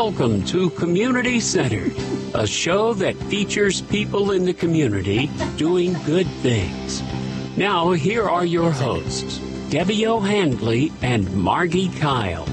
[0.00, 1.92] Welcome to Community Centered,
[2.32, 7.02] a show that features people in the community doing good things.
[7.56, 9.38] Now, here are your hosts,
[9.70, 12.46] Debbie O'Handley and Margi Kyle.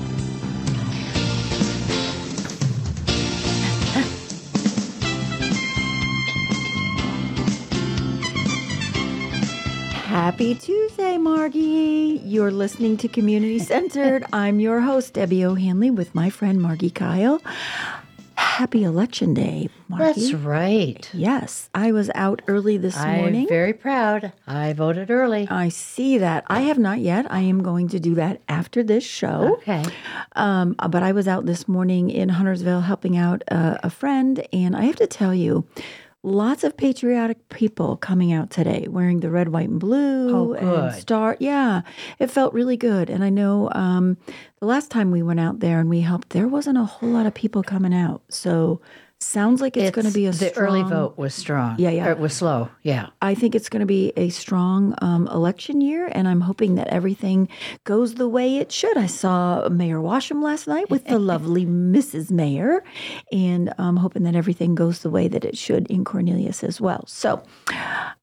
[10.26, 12.20] Happy Tuesday, Margi.
[12.26, 14.26] You're listening to Community Centered.
[14.34, 17.40] I'm your host, Debbie O'Handley, with my friend Margi Kyle.
[18.34, 20.00] Happy Election Day, Margi.
[20.00, 21.08] That's right.
[21.14, 23.44] Yes, I was out early this morning.
[23.44, 24.34] I'm very proud.
[24.48, 25.48] I voted early.
[25.48, 26.44] I see that.
[26.48, 27.32] I have not yet.
[27.32, 29.58] I am going to do that after this show.
[29.58, 29.86] Okay.
[30.36, 34.76] Um, but I was out this morning in Huntersville helping out uh, a friend, and
[34.76, 35.68] I have to tell you,
[36.26, 40.94] lots of patriotic people coming out today wearing the red, white, and blue Oh, and
[40.96, 41.38] star.
[41.40, 41.82] Yeah,
[42.20, 43.10] it felt really good.
[43.10, 44.18] And I know um,
[44.60, 47.26] the last time we went out there and we helped, there wasn't a whole lot
[47.26, 48.24] of people coming out.
[48.30, 48.82] So
[49.20, 51.76] sounds like it's, going to be a the early vote was strong.
[51.80, 52.08] Yeah, yeah.
[52.08, 52.70] Or it was slow.
[52.84, 53.08] Yeah.
[53.22, 56.88] I think it's going to be a strong um, election year, and I'm hoping that
[56.88, 57.48] everything
[57.84, 58.98] goes the way it should.
[58.98, 62.32] I saw Mayor Washam last night with the lovely Mrs.
[62.32, 62.84] Mayor,
[63.32, 67.06] and I'm hoping that everything goes the way that it should in Cornelius as well.
[67.08, 67.44] So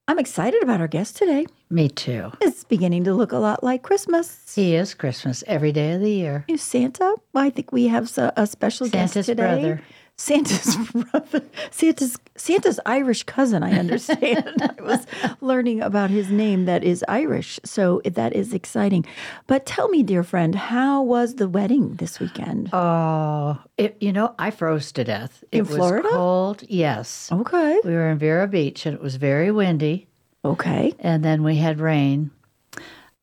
[0.09, 1.47] I'm excited about our guest today.
[1.71, 2.31] Me too.
[2.41, 4.55] It's beginning to look a lot like Christmas.
[4.55, 6.45] He is Christmas every day of the year.
[6.49, 7.17] Is Santa?
[7.33, 9.43] Well, I think we have a special guest Santa's today.
[9.43, 9.83] brother.
[10.23, 11.42] Santa's brother.
[11.73, 13.65] Santa's Santa's Irish cousin.
[13.65, 14.55] I understand.
[14.62, 15.05] I was
[15.41, 19.05] learning about his name that is Irish, so that is exciting.
[19.48, 22.70] But tell me, dear friend, how was the wedding this weekend?
[22.73, 25.43] Oh, it, you know, I froze to death.
[25.50, 26.09] In it was Florida?
[26.11, 26.62] cold.
[26.69, 27.31] Yes.
[27.33, 27.81] Okay.
[27.84, 30.06] We were in Vero Beach and it was very windy.
[30.45, 30.95] Okay.
[31.00, 32.31] and then we had rain.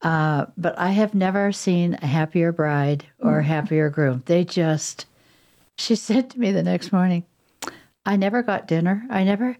[0.02, 4.24] Uh, but I have never seen a happier bride or a happier groom.
[4.26, 5.06] They just,
[5.80, 7.26] she said to me the next morning,
[8.06, 9.06] I never got dinner.
[9.10, 9.58] I never,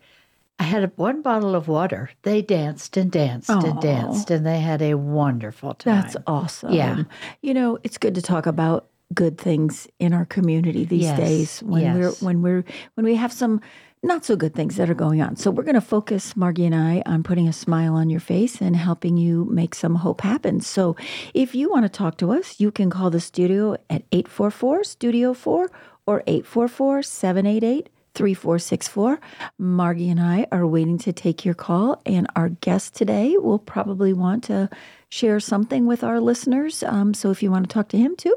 [0.58, 2.10] I had one bottle of water.
[2.24, 3.60] They danced and danced Aw.
[3.66, 6.02] and danced, and they had a wonderful time.
[6.02, 6.74] That's awesome.
[6.74, 7.04] Yeah.
[7.42, 11.60] You know, it's good to talk about good things in our community these Yes, days
[11.64, 11.96] when yes.
[11.96, 12.64] we're when we're
[12.94, 13.60] when we have some
[14.04, 15.36] not so good things that are going on.
[15.36, 18.62] So we're going to focus Margi and I on putting a smile on your face
[18.62, 20.62] and helping you make some hope happen.
[20.62, 20.96] So
[21.34, 25.34] if you want to talk to us, you can call the studio at 844 studio
[25.34, 25.70] 4
[26.10, 29.20] or 844 788 3464.
[29.62, 34.12] Margi and I are waiting to take your call, and our guest today will probably
[34.12, 34.70] want to
[35.10, 36.82] share something with our listeners.
[36.82, 38.36] Um, so if you want to talk to him too,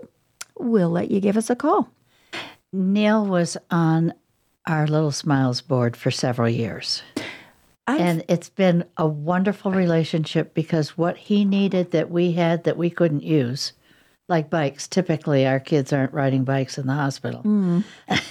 [0.58, 1.88] we'll let you give us a call.
[2.74, 4.12] Niall was on
[4.66, 7.02] our Little Smiles board for several years.
[7.86, 12.76] I've- And it's been a wonderful relationship because what he needed that we had that
[12.76, 13.72] we couldn't use,
[14.28, 17.42] like bikes, typically our kids aren't riding bikes in the hospital.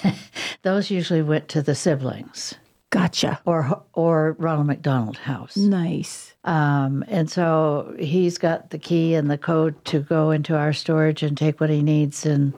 [0.64, 2.56] Those usually went to the siblings
[2.92, 3.40] Gotcha.
[3.46, 5.56] or or Ronald McDonald House.
[5.56, 6.34] Nice.
[6.44, 11.24] Um, and so he's got the key and the code to go into our storage
[11.24, 12.54] and take what he needs, and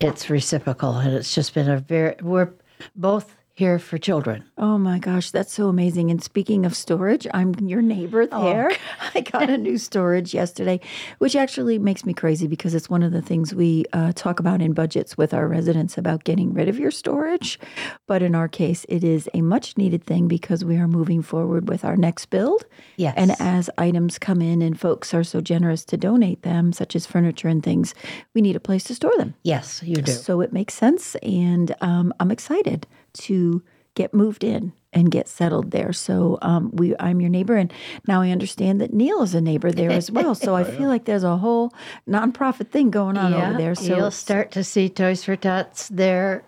[0.00, 0.96] it's reciprocal.
[0.96, 2.50] And it's just been a very we're
[2.94, 4.44] both here for children.
[4.56, 6.12] Oh my gosh, that's so amazing.
[6.12, 8.70] And speaking of storage, I'm your neighbor there.
[9.16, 10.78] I got a new storage yesterday,
[11.18, 14.62] which actually makes me crazy because it's one of the things we uh, talk about
[14.62, 17.58] in budgets with our residents about getting rid of your storage.
[18.06, 21.68] But in our case, it is a much needed thing because we are moving forward
[21.68, 22.64] with our next build.
[22.96, 23.14] Yes.
[23.16, 27.06] And as items come in and folks are so generous to donate them, such as
[27.06, 27.92] furniture and things,
[28.34, 29.34] we need a place to store them.
[29.42, 30.12] Yes, you do.
[30.12, 32.86] So it makes sense, and um, I'm excited
[33.18, 33.62] to
[33.94, 35.92] get moved in and get settled there.
[35.92, 37.72] So um, we, I'm your neighbor, and
[38.06, 40.34] now I understand that Niall is a neighbor there as well.
[40.34, 41.74] So I feel like there's a whole
[42.08, 43.74] nonprofit thing going on over there.
[43.74, 46.44] So you'll start to see Toys for Tots there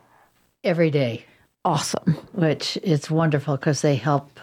[0.65, 1.25] every day,
[1.65, 2.15] awesome.
[2.33, 4.41] which it's wonderful because they help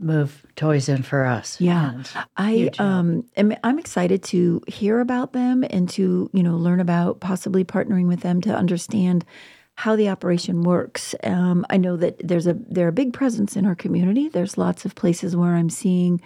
[0.00, 1.60] move toys in for us.
[1.60, 2.02] Yeah,
[2.36, 7.20] I um am I'm excited to hear about them and to you know learn about
[7.20, 9.24] possibly partnering with them to understand
[9.76, 11.14] how the operation works.
[11.24, 14.28] Um, I know that there's a they're a big presence in our community.
[14.28, 16.20] There's lots of places where I'm seeing.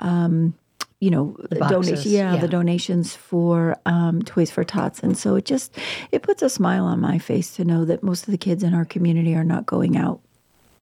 [0.00, 0.54] Um,
[1.00, 2.06] you know, donations.
[2.06, 2.40] Yeah, yeah.
[2.40, 5.76] the donations for um, Toys for Tots, and so it just
[6.12, 8.72] it puts a smile on my face to know that most of the kids in
[8.72, 10.20] our community are not going out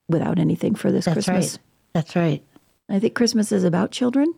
[0.09, 1.53] without anything for this That's Christmas.
[1.53, 1.59] right.
[1.95, 2.45] That's right.
[2.89, 4.33] I think Christmas is about children,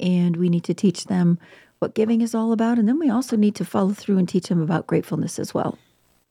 [0.00, 1.38] and we need to teach them
[1.78, 2.78] what giving is all about.
[2.78, 5.78] And then we also need to follow through and teach them about gratefulness as well.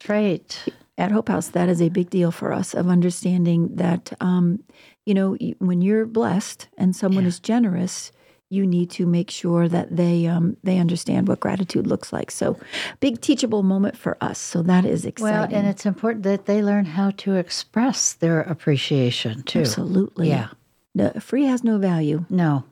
[0.07, 0.65] Right.
[0.97, 4.63] At Hope House, that is a big deal for us of understanding that, um,
[5.05, 8.11] you know, when you're blessed and someone is generous,
[8.51, 12.29] you need to make sure that they um, they understand what gratitude looks like.
[12.29, 12.59] So,
[12.99, 14.37] big teachable moment for us.
[14.37, 15.39] So that is exciting.
[15.39, 19.61] Well, and it's important that they learn how to express their appreciation too.
[19.61, 20.27] Absolutely.
[20.27, 20.49] Yeah.
[20.93, 22.25] No, free has no value.
[22.29, 22.65] No,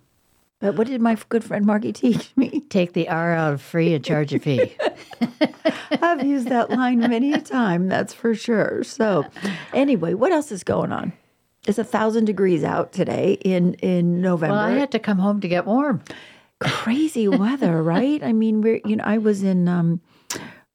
[0.60, 2.60] But what did my good friend Margi teach me?
[2.70, 4.76] take the R out of free and charge a fee.
[6.02, 8.84] I've used that line many a time, that's for sure.
[8.84, 9.26] So,
[9.74, 11.14] anyway, what else is going on?
[11.66, 14.56] It's a thousand degrees out today in in November.
[14.56, 16.02] well, I had to come home to get warm.
[16.60, 18.22] Crazy weather, right?
[18.22, 20.02] I mean, we're you know, I was in um,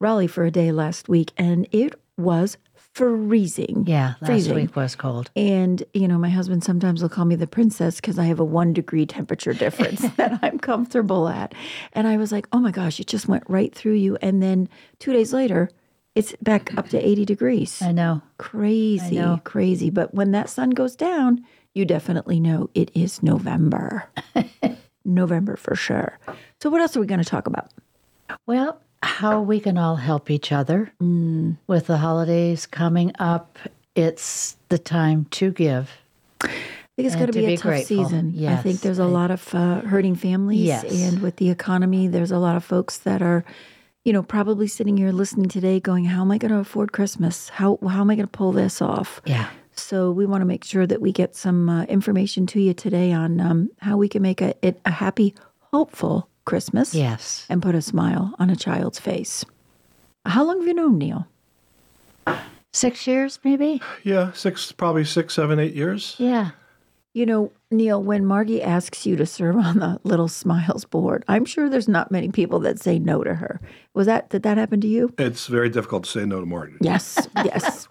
[0.01, 2.57] Raleigh for a day last week, and it was
[2.95, 3.85] freezing.
[3.87, 4.55] Yeah, last freezing.
[4.55, 5.31] week was cold.
[5.35, 8.45] And, you know, my husband sometimes will call me the princess because I have a
[8.45, 11.55] one degree temperature difference that I'm comfortable at.
[11.93, 14.17] And I was like, oh my gosh, it just went right through you.
[14.23, 14.69] And then
[15.01, 15.71] two days later,
[16.15, 17.83] it's back up to 80 degrees.
[17.83, 18.23] I know.
[18.39, 19.41] Crazy, know.
[19.43, 19.91] crazy.
[19.91, 21.45] But when that sun goes down,
[21.75, 24.09] you definitely know it is November.
[25.05, 26.19] November for sure.
[26.63, 27.73] So, what else are we going to talk about?
[28.47, 31.57] Well, how we can all help each other Mm.
[31.67, 33.59] with the holidays coming up.
[33.95, 35.91] It's the time to give.
[36.43, 36.49] I
[36.97, 38.05] think it's going to to be a be tough grateful.
[38.05, 38.35] season.
[38.49, 40.85] I think there's a lot of uh, hurting families, Yes.
[40.93, 43.45] and with the economy, there's a lot of folks that are,
[44.05, 47.49] you know, probably sitting here listening today, going, "How am I going to afford Christmas?
[47.49, 49.49] How how am I going to pull this off?" Yeah.
[49.77, 53.13] So we want to make sure that we get some uh, information to you today
[53.13, 55.35] on um, how we can make a it a happy,
[55.73, 57.47] hopeful Christmas, Yes.
[57.49, 59.45] and put a smile on a child's face.
[60.27, 61.27] How long have you known Niall?
[62.73, 63.81] Six years, maybe?
[64.03, 66.17] Yeah, six, probably six, seven, eight years.
[66.19, 66.51] Yeah.
[67.13, 71.45] You know, Niall, when Margi asks you to serve on the Little Smiles board, I'm
[71.45, 73.61] sure there's not many people that say no to her.
[73.95, 75.15] Was that did that happen to you?
[75.19, 76.77] It's very difficult to say no to Margi.
[76.81, 77.87] Yes, yes,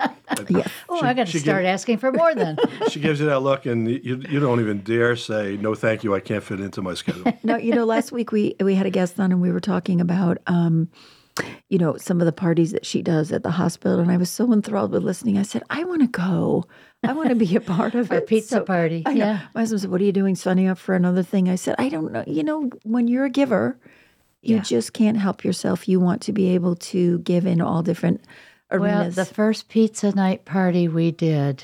[0.50, 0.70] yes.
[0.90, 2.58] Oh, I got to start give- asking for more then.
[2.90, 6.14] She gives you that look, and you, you don't even dare say no, thank you.
[6.16, 7.32] I can't fit into my schedule.
[7.44, 10.00] No, you know, last week we we had a guest on and we were talking
[10.02, 10.90] about um,
[11.68, 14.30] you know, some of the parties that she does at the hospital, and I was
[14.30, 15.38] so enthralled with listening.
[15.40, 16.66] I said, I want to go.
[17.04, 18.28] I want to be a part of Our it.
[18.28, 19.02] pizza So- party.
[19.06, 19.26] I know.
[19.26, 19.40] Yeah.
[19.56, 20.36] My husband said, "What are you doing?
[20.36, 22.24] Signing up for another thing?" I said, "I don't know.
[22.28, 23.78] You know, when you're a giver,
[24.44, 24.62] you Yeah.
[24.62, 25.88] just can't help yourself.
[25.88, 28.22] You want to be able to give in all different
[28.80, 31.64] Well, the first pizza night party we did,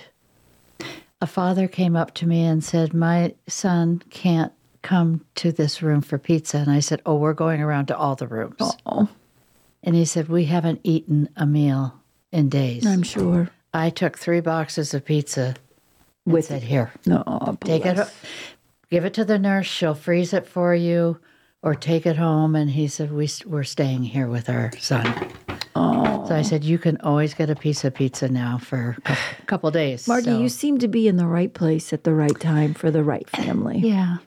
[1.21, 6.01] a father came up to me and said, My son can't come to this room
[6.01, 6.57] for pizza.
[6.57, 8.57] And I said, Oh, we're going around to all the rooms.
[8.85, 9.09] oh,
[9.83, 11.99] And he said, We haven't eaten a meal
[12.31, 12.85] in days.
[12.85, 13.49] I'm sure.
[13.73, 15.55] I took three boxes of pizza
[16.25, 18.07] With said, Here, no, take it,
[18.89, 19.67] give it to the nurse.
[19.67, 21.19] She'll freeze it for you
[21.61, 22.55] or take it home.
[22.55, 25.31] And he said, we, We're staying here with our son.
[25.75, 29.15] Oh, So I said, You can always get a piece of pizza now for a
[29.15, 30.05] cou- couple days.
[30.07, 32.91] Margi, So- you seem to be in the right place at the right time for
[32.91, 33.79] the right family.
[33.89, 34.17] Yeah.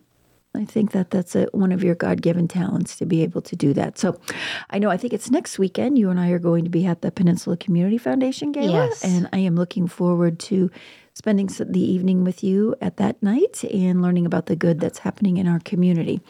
[0.55, 3.57] I think that that's a, one of your God given talents to be able to
[3.57, 3.97] do that.
[3.99, 4.21] So
[4.69, 5.97] I know, I think it's next weekend.
[5.97, 8.71] You and I are going to be at the Peninsula Community Foundation Gala.
[8.89, 9.03] Yes.
[9.03, 10.71] And I am looking forward to
[11.15, 15.37] spending the evening with you at that night and learning about the good that's happening
[15.37, 16.21] in our community.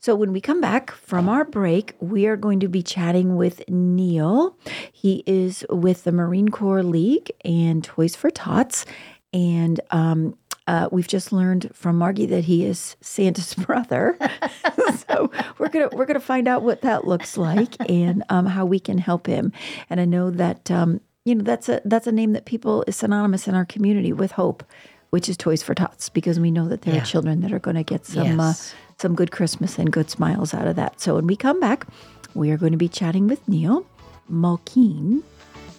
[0.00, 3.68] So when we come back from our break, we are going to be chatting with
[3.68, 4.56] Niall.
[4.92, 8.84] He is with the Marine Corps League and Toys for Tots.
[9.32, 10.36] And um,
[10.68, 14.18] uh, we've just learned from Margi that he is Santa's brother.
[15.08, 18.78] so we're gonna we're gonna find out what that looks like and um, how we
[18.78, 19.50] can help him.
[19.88, 22.96] And I know that um, you know that's a that's a name that people is
[22.96, 24.64] synonymous in our community with hope,
[25.10, 27.02] which is Toys for Tots, because we know that there Yeah.
[27.02, 28.54] are children that are going to get some uh,
[29.02, 31.00] some good Christmas and good smiles out of that.
[31.00, 31.86] So when we come back,
[32.34, 33.84] we are going to be chatting with Niall
[34.32, 35.22] Mulkeen.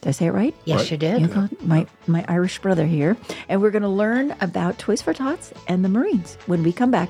[0.01, 0.55] Did I say it right?
[0.65, 1.19] Yes, you did.
[1.21, 3.17] You got my my Irish brother here,
[3.49, 6.91] and we're going to learn about Toys for Tots and the Marines when we come
[6.91, 7.09] back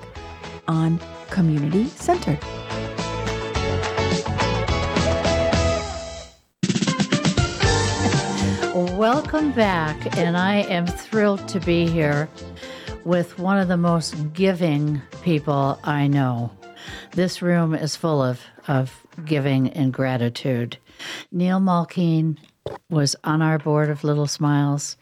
[0.67, 2.39] on Community Centered.
[8.99, 12.27] Welcome back, and I am thrilled to be here
[13.05, 16.51] with one of the most giving people I know.
[17.11, 20.79] This room is full of, of giving and gratitude.
[21.31, 22.39] Niall Mulkeen
[22.89, 24.97] was on our board of Little Smiles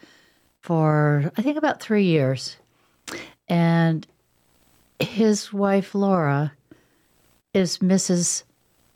[0.62, 2.58] for, I think, about three years.
[3.50, 4.06] And
[5.00, 6.54] his wife, Laura,
[7.51, 8.44] is Mrs.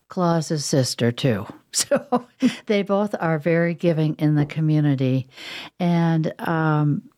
[0.10, 1.48] Claus's sister too.
[1.74, 2.28] So
[2.66, 5.28] they both are very giving in the community.
[5.80, 7.10] And um,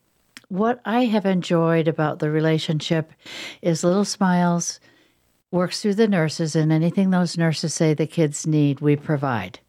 [0.49, 3.11] what I have enjoyed about the relationship
[3.63, 4.79] is Little Smiles
[5.49, 9.59] works through the nurses, and anything those nurses say the kids need, we provide.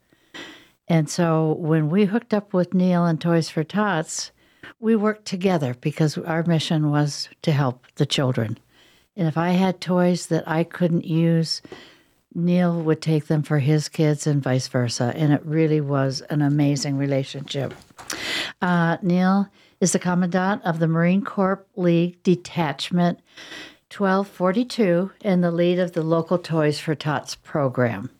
[0.88, 4.32] And so when we hooked up with Niall and Toys for Tots,
[4.80, 8.58] we worked together because our mission was to help the children
[9.16, 11.62] And if I had toys that I couldn't use,
[12.34, 15.12] Niall would take them for his kids and vice versa.
[15.16, 17.74] And it really was an amazing relationship.
[18.60, 19.48] Uh, Niall
[19.80, 23.20] is the commandant of the Marine Corps League Detachment
[23.96, 28.10] 1242 and the lead of the local Toys for Tots program.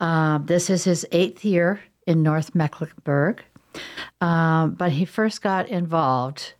[0.00, 3.42] Uh, this is his eighth year in North Mecklenburg,
[4.20, 6.54] um, but he first got involved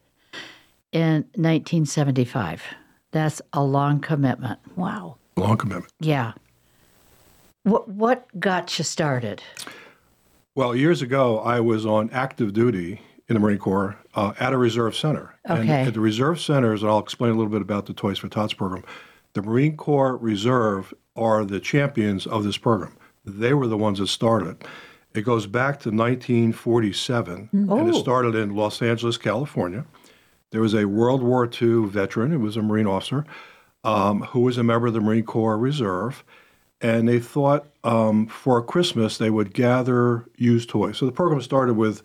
[0.93, 2.63] in 1975.
[3.13, 4.59] That's a long commitment.
[4.77, 5.17] Wow.
[5.37, 5.93] Long commitment.
[6.01, 6.33] Yeah.
[7.69, 9.43] What what got you started?
[10.55, 14.57] Well, years ago, I was on active duty in the Marine Corps uh, at a
[14.59, 15.35] reserve center.
[15.45, 15.83] And Okay.
[15.83, 18.55] at the reserve centers, and I'll explain a little bit about the Toys for Tots
[18.55, 18.85] program.
[19.35, 22.97] The Marine Corps Reserve are the champions of this program.
[23.27, 24.57] They were the ones that started.
[25.13, 28.01] It It goes back to 1947, and it Oh.
[28.01, 29.85] started in Los Angeles, California.
[30.53, 33.27] There was a World War II veteran, who was a Marine officer,
[33.85, 36.25] um, who was a member of the Marine Corps Reserve.
[36.80, 40.99] And they thought um, for Christmas they would gather used toys.
[40.99, 42.02] So the program started with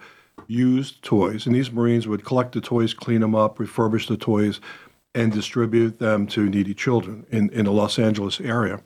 [0.47, 4.59] used toys, and these Marines would collect the toys, clean them up, refurbish the toys,
[5.15, 8.81] and distribute them to needy children in, in the Los Angeles area.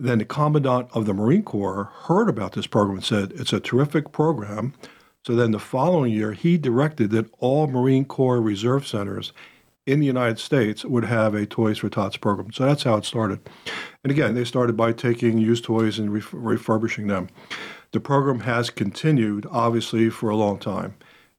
[0.00, 3.60] Then the commandant of the Marine Corps heard about this program and said, It's a
[3.60, 4.74] terrific program.
[5.24, 9.32] So then the following year, he directed that all Marine Corps Reserve Centers
[9.86, 12.52] in the United States would have a Toys for Tots program.
[12.52, 13.40] So that's how it started.
[14.04, 17.28] And again, they started by taking used toys and ref- refurbishing them.
[17.90, 20.94] The program has continued, obviously, for a long time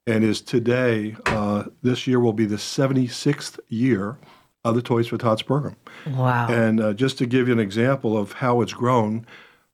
[0.05, 4.17] and is today, uh, this year will be the 76th year
[4.65, 5.75] of the Toys for Tots program.
[6.07, 6.47] Wow.
[6.49, 9.25] And uh, just to give you an example of how it's grown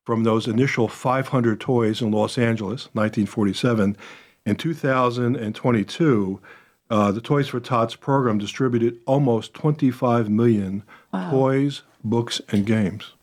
[0.04, 3.98] from those initial 500 toys in Los Angeles, 1947,
[4.46, 6.42] in 2022,
[6.90, 10.84] uh, the Toys for Tots program distributed almost 25 million
[11.30, 13.14] toys, books, and games,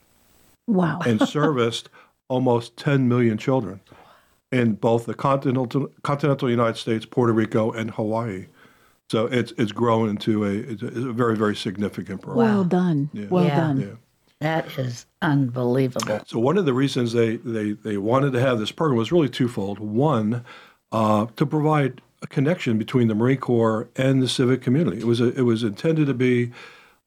[0.66, 1.00] Wow.
[1.06, 1.88] and serviced
[2.28, 3.80] almost 10 million children
[4.52, 8.46] in both the continental, continental United States, Puerto Rico, and Hawaii.
[9.10, 12.46] So it's it's grown into a, it's a very very significant program.
[12.48, 13.08] well done.
[13.30, 13.56] Well Yeah.
[13.56, 13.80] done.
[13.80, 13.86] Yeah.
[14.40, 16.20] that is unbelievable.
[16.26, 19.28] So one of the reasons they, they, they wanted to have this program was really
[19.28, 19.78] twofold.
[19.78, 20.44] One,
[20.92, 24.98] uh, to provide a connection between the Marine Corps and the civic community.
[24.98, 26.52] It was a, it was intended to be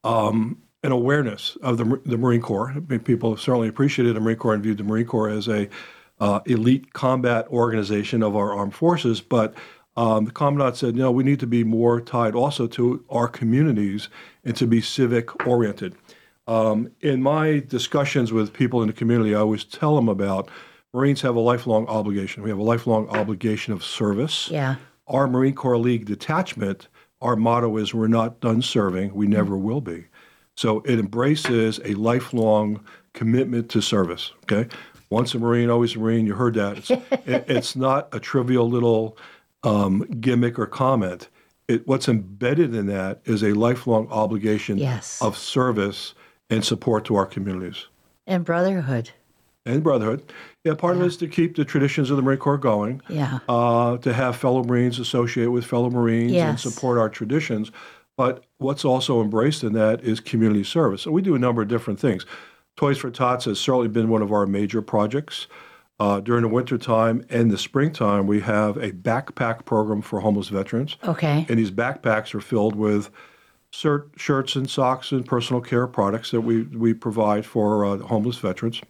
[0.03, 2.71] um, an awareness of the the Marine Corps.
[2.75, 5.69] I mean, people certainly appreciated the Marine Corps and viewed the Marine Corps as a
[6.19, 9.53] uh, elite combat organization of our armed forces, but
[9.95, 14.09] um, the commandant said, no, we need to be more tied also to our communities
[14.45, 15.95] and to be civic oriented.
[16.47, 20.49] Um, in my discussions with people in the community, I always tell them about
[20.93, 22.43] Marines have a lifelong obligation.
[22.43, 24.49] We have a lifelong obligation of service.
[24.49, 24.75] Yeah.
[25.10, 26.88] Our Marine Corps League detachment,
[27.22, 30.06] our motto is we're not done serving, we never will be.
[30.56, 34.32] So it embraces a lifelong commitment to service.
[34.44, 34.70] Okay,
[35.10, 36.25] once a Marine, always a Marine.
[36.25, 36.78] You heard that.
[36.78, 36.89] It's,
[37.25, 39.18] it, it's not a trivial little
[39.63, 41.30] um, gimmick or comment.
[41.68, 45.22] It, what's embedded in that is a lifelong obligation Yes.
[45.22, 46.13] of service
[46.50, 47.86] and support to our communities
[48.28, 49.12] And brotherhood.
[49.66, 50.32] and brotherhood.
[50.66, 53.39] Yeah, part of it is to keep the traditions of the Marine Corps going Yeah.
[53.48, 57.72] uh, to have fellow Marines associate with fellow Marines and support our traditions.
[58.18, 61.04] But what's also embraced in that is community service.
[61.04, 62.25] So we do a number of different things.
[62.75, 65.48] Toys for Tots has certainly been one of our major projects.
[66.01, 70.98] Uh, during the wintertime and the springtime, we have a backpack program for homeless veterans.
[71.06, 71.46] Okay.
[71.50, 73.10] And these backpacks are filled with
[73.72, 78.38] shirt, shirts and socks and personal care products that we, we provide for uh, homeless
[78.38, 78.82] veterans.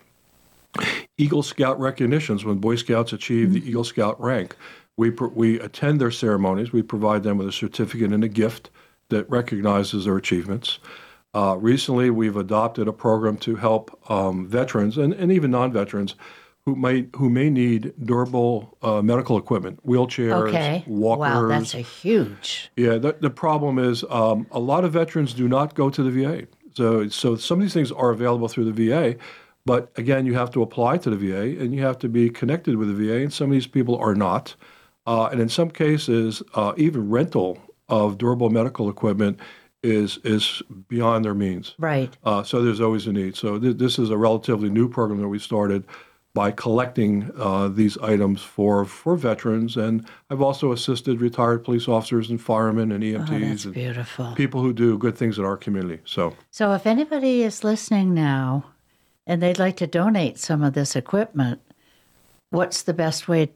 [1.18, 4.56] Eagle Scout recognitions, when Boy Scouts achieve the Eagle Scout rank,
[4.98, 6.72] we, pr- we attend their ceremonies.
[6.72, 8.70] We provide them with a certificate and a gift
[9.10, 10.80] that recognizes their achievements.
[11.34, 16.16] Uh, recently, we've adopted a program to help um, veterans and, and even non-veterans
[16.66, 20.84] who may who may need durable uh, medical equipment, wheelchairs, Okay.
[20.88, 22.70] walkers, Wow, that's a huge.
[22.76, 26.12] yeah, the, the problem is um, a lot of veterans do not go to the
[26.12, 26.48] VA.
[26.74, 29.16] So, so some of these things are available through the VA,
[29.66, 32.76] but again, you have to apply to the VA and you have to be connected
[32.78, 34.56] with the VA, and some of these people are not.
[35.06, 39.40] Uh, and in some cases, uh, even rental of durable medical equipment
[39.82, 41.74] is is beyond their means.
[41.80, 42.16] Right.
[42.24, 43.36] Uh, so there's always a need.
[43.36, 45.84] So th- this is a relatively new program that we started
[46.36, 52.30] by collecting uh, these items for for veterans, and I've also assisted retired police officers
[52.30, 54.34] and firemen and Oh, EMTs and beautiful.
[54.36, 56.02] people who do good things in our community.
[56.06, 58.66] So So, if anybody is listening now
[59.30, 61.62] and they'd like to donate some of this equipment,
[62.50, 63.52] what's the best way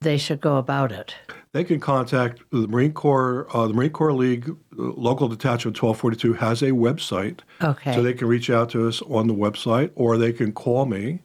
[0.00, 1.14] they should go about it?
[1.52, 3.46] they can contact the Marine Corps.
[3.54, 7.40] Uh, the Marine Corps League uh, local detachment 1242 has a website.
[7.60, 7.92] Okay.
[7.92, 11.18] So they can reach out to us on the website, or they can call me,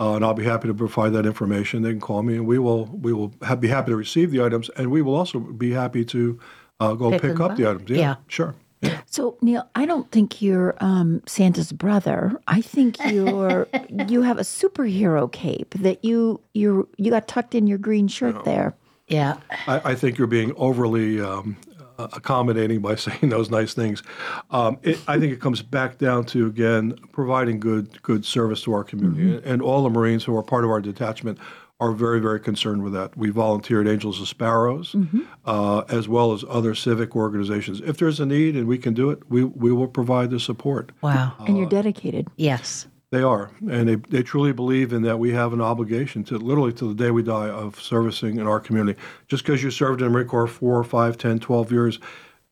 [0.00, 1.82] uh, and I'll be happy to provide that information.
[1.82, 4.42] They can call me, and we will we will have, be happy to receive the
[4.42, 6.40] items, and we will also be happy to
[6.80, 7.56] uh, go Pick pick, up, up?
[7.58, 7.90] the items.
[7.90, 8.14] Yeah, Yeah.
[8.28, 8.54] sure.
[8.80, 9.00] Yeah.
[9.06, 12.40] So Niall, I don't think you're um, Santa's brother.
[12.46, 13.68] I think you're
[14.08, 18.44] you have a superhero cape that you you you got tucked in your green shirt
[18.44, 18.74] there.
[19.08, 19.38] Yeah.
[19.66, 21.56] I, I think you're being overly um,
[21.98, 24.02] uh, accommodating by saying those nice things.
[24.50, 28.72] Um, it, I think it comes back down to again providing good good service to
[28.72, 31.38] our community, and all the Marines who are part of our detachment
[31.78, 33.16] are very very concerned with that.
[33.16, 34.96] We volunteer at Angels of Sparrows,
[35.44, 37.80] uh, as well as other civic organizations.
[37.84, 40.92] If there's a need and we can do it, we we will provide the support.
[41.02, 41.34] Wow.
[41.46, 42.28] And you're dedicated.
[42.36, 42.86] Yes.
[43.10, 46.72] They are, and they, they truly believe in that we have an obligation to literally
[46.72, 48.98] to the day we die of servicing in our community.
[49.28, 52.00] Just because you served in the Marine Corps four, five, 10, 12 years,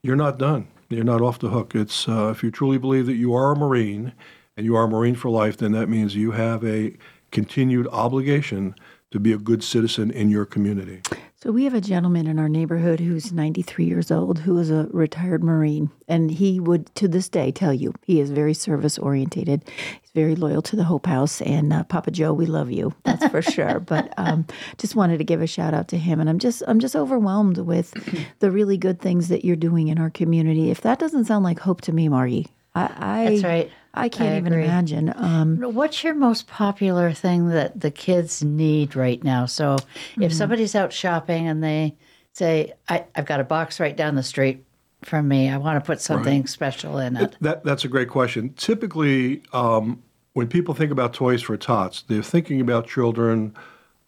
[0.04, 0.68] you're not done.
[0.90, 1.74] You're not off the hook.
[1.74, 4.12] It's uh, if you truly believe that you are a Marine
[4.56, 6.96] and you are a Marine for life, then that means you have a
[7.32, 8.76] continued obligation
[9.14, 11.00] to be a good citizen in your community.
[11.36, 14.88] So we have a gentleman in our neighborhood who's 93 years old who is a
[14.90, 19.62] retired Marine and he would to this day tell you he is very service orientated.
[20.02, 22.92] He's very loyal to the Hope House and uh, Papa Joe, we love you.
[23.04, 23.78] That's for sure.
[23.86, 24.46] But um,
[24.78, 27.58] just wanted to give a shout out to him and I'm just I'm just overwhelmed
[27.58, 27.94] with
[28.40, 30.72] the really good things that you're doing in our community.
[30.72, 33.70] If that doesn't sound like hope to me, Margi, I, I That's right.
[33.94, 35.12] I can't I even imagine.
[35.16, 39.46] Um, What's your most popular thing that the kids need right now?
[39.46, 39.76] So
[40.20, 41.96] if somebody's out shopping and they
[42.32, 44.64] say, I, I've got a box right down the street
[45.02, 47.36] from me, I want to put something special in it.
[47.40, 48.52] That, that's a great question.
[48.54, 53.54] Typically, um, when people think about toys for tots, they're thinking about children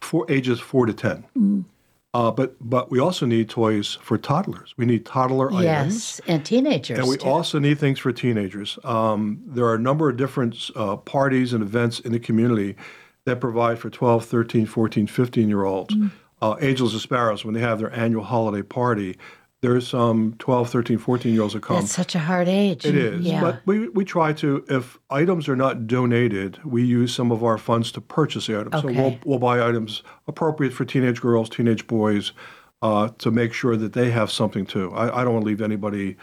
[0.01, 1.65] for ages four to 10.
[2.13, 4.73] Uh, but but we also need toys for toddlers.
[4.77, 5.63] We need toddler items.
[5.63, 6.97] Yes, and teenagers.
[6.97, 7.27] And we too.
[7.27, 8.79] also need things for teenagers.
[8.83, 12.75] Um, there are a number of different uh, parties and events in the community
[13.25, 15.93] that provide for 12, 13, 14, 15 year olds.
[16.41, 19.17] Uh, Angels and Sparrows, when they have their annual holiday party,
[19.67, 21.79] there's some 12, 13, 14 year olds that come.
[21.81, 22.85] That's such a hard age.
[22.85, 23.21] It is.
[23.21, 23.41] Yeah.
[23.41, 27.57] But we, we try to, if items are not donated, we use some of our
[27.57, 28.81] funds to purchase the items.
[28.81, 32.31] So we'll, we'll buy items appropriate for teenage girls, teenage boys,
[32.81, 34.93] uh, to make sure that they have something too.
[34.93, 36.15] I, I don't want to leave anybody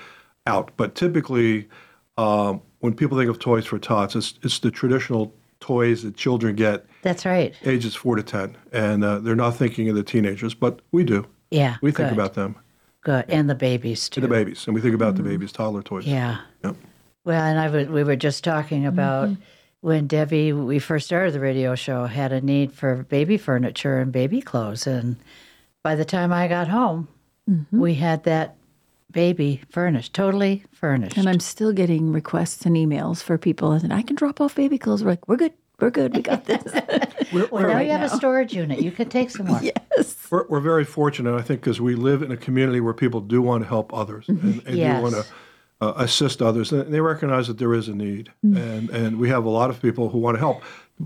[0.46, 0.70] out.
[0.76, 1.68] But typically,
[2.16, 6.54] um, when people think of toys for tots, it's, it's the traditional toys that children
[6.54, 7.54] get That's right.
[7.64, 8.56] ages 4 to 10.
[8.72, 11.26] And uh, they're not thinking of the teenagers, but we do.
[11.50, 11.76] Yeah.
[11.82, 12.56] We think good, about them,
[13.04, 13.26] good.
[13.28, 14.20] And the babies too.
[14.20, 15.30] the babies, and we think about the mm-hmm.
[15.30, 16.06] babies, toddler toys.
[16.06, 16.38] Yeah.
[16.64, 16.76] Yep.
[17.24, 19.42] Well, and I would, we were just talking about mm-hmm.
[19.80, 24.12] when Debbie, we first started the radio show, had a need for baby furniture and
[24.12, 24.86] baby clothes.
[24.86, 25.16] And
[25.82, 27.08] by the time I got home,
[27.48, 27.80] mm-hmm.
[27.80, 28.56] we had that
[29.10, 31.16] baby furnished, totally furnished.
[31.16, 34.76] And I'm still getting requests and emails for people, and I can drop off baby
[34.76, 35.02] clothes.
[35.02, 36.62] We're like, we're good, we're good, we got this.
[37.32, 38.80] We're, well, we're- now you have a storage unit.
[38.80, 39.60] You can take some more.
[39.96, 40.16] yes.
[40.30, 43.42] We're, we're very fortunate, I think, because we live in a community where people do
[43.42, 44.98] want to help others and, and Yes.
[44.98, 45.24] do want to
[45.80, 46.70] uh, assist others.
[46.70, 48.30] And they recognize that there is a need.
[48.42, 50.62] And, and we have a lot of people who want to help.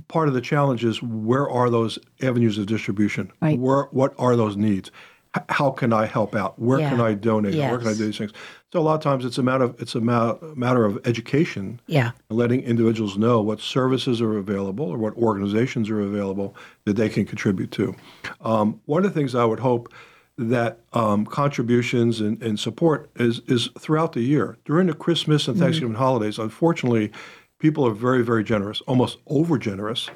[0.08, 3.32] Part of the challenge is where are those avenues of distribution?
[3.40, 3.58] Right.
[3.58, 4.90] Where, what are those needs?
[5.36, 6.58] H- how can I help out?
[6.58, 7.54] Where can I donate?
[7.54, 8.32] Where can I do these things?
[8.72, 11.80] So a lot of times it's a matter of, it's a ma- matter of education
[11.86, 12.10] Yeah.
[12.28, 16.54] letting individuals know what services are available or what organizations are available
[16.84, 17.94] that they can contribute to.
[18.42, 19.90] Um, one of the things I would hope
[20.36, 24.58] that um, contributions and, and support is, is throughout the year.
[24.66, 27.10] During the Christmas and Thanksgiving holidays, unfortunately,
[27.58, 30.10] people are very, very generous, almost over generous,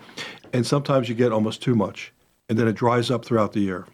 [0.53, 2.12] and sometimes you get almost too much,
[2.51, 3.87] and then it dries up throughout the year.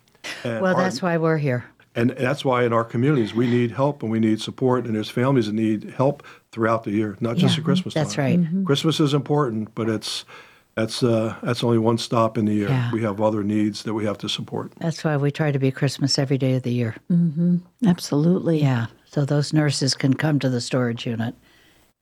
[0.44, 1.64] And Well, that's why we're here.
[2.00, 5.10] And that's why in our communities we need help and we need support, and there's
[5.10, 8.02] families that need help throughout the year, not just Yeah, at Christmas time.
[8.04, 8.50] that's time.
[8.54, 8.66] right.
[8.66, 10.24] Christmas is important, but it's
[10.76, 12.68] that's uh, that's only one stop in the year.
[12.68, 12.92] Yeah.
[12.92, 14.72] We have other needs that we have to support.
[14.78, 16.94] That's why we try to be Christmas every day of the year.
[17.86, 18.60] Absolutely.
[18.60, 18.86] Yeah.
[19.04, 21.34] So those nurses can come to the storage unit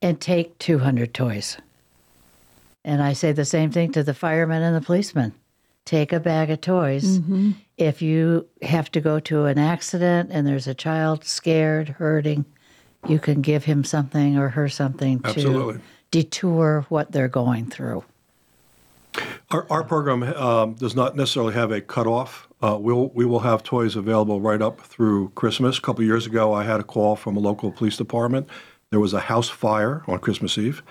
[0.02, 1.56] and take 200 toys.
[2.84, 5.32] And I say the same thing to the firemen and the policemen.
[5.86, 7.20] Take a bag of toys.
[7.78, 12.44] If you have to go to an accident and there's a child scared, hurting,
[13.06, 18.04] you can give him something or her something to detour what they're going through.
[19.50, 22.48] Our, our program um, does not necessarily have a cutoff.
[22.60, 25.78] Uh, we'll, we will have toys available right up through Christmas.
[25.78, 28.48] A couple of years ago, I had a call from a local police department.
[28.90, 30.82] There was a house fire on Christmas Eve,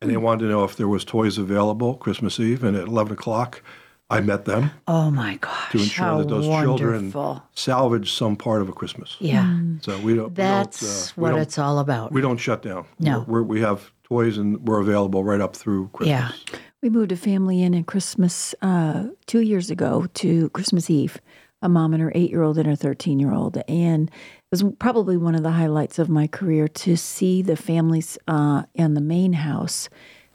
[0.00, 2.62] and they wanted to know if there was toys available Christmas Eve.
[2.62, 3.62] And at 11 o'clock,
[4.08, 5.72] I met them Oh my gosh.
[5.72, 7.42] to ensure how that those children wonderful.
[7.54, 9.16] salvage some part of a Christmas.
[9.18, 9.58] Yeah.
[9.82, 10.32] So we don't.
[10.34, 12.12] That's we don't, uh, we what don't- it's all about.
[12.12, 12.86] We don't shut down.
[13.00, 13.24] No.
[13.26, 16.08] We're, we have toys and we're available right up through Christmas.
[16.50, 16.58] yeah.
[16.82, 21.18] We moved a family in at Christmas uh, two years ago to Christmas Eve,
[21.62, 23.58] a mom and her eight year old and her 13 year old.
[23.66, 24.14] And it
[24.52, 28.94] was probably one of the highlights of my career to see the families uh, in
[28.94, 29.88] the main house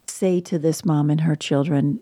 [0.06, 2.00] say to this mom and her children,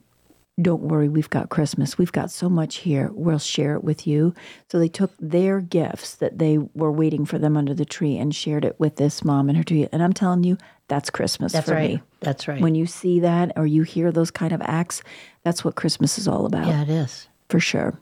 [0.60, 1.98] don't worry, we've got Christmas.
[1.98, 3.10] We've got so much here.
[3.12, 4.34] We'll share it with you.
[4.68, 8.34] So they took their gifts that they were waiting for them under the tree and
[8.34, 9.88] shared it with this mom and her two.
[9.92, 11.94] And I'm telling you, that's Christmas That's for right.
[11.94, 12.02] me.
[12.20, 12.60] That's right.
[12.60, 15.02] When you see that or you hear those kind of acts,
[15.44, 17.28] that's what Christmas is all about yeah, it is.
[17.48, 17.98] for sure.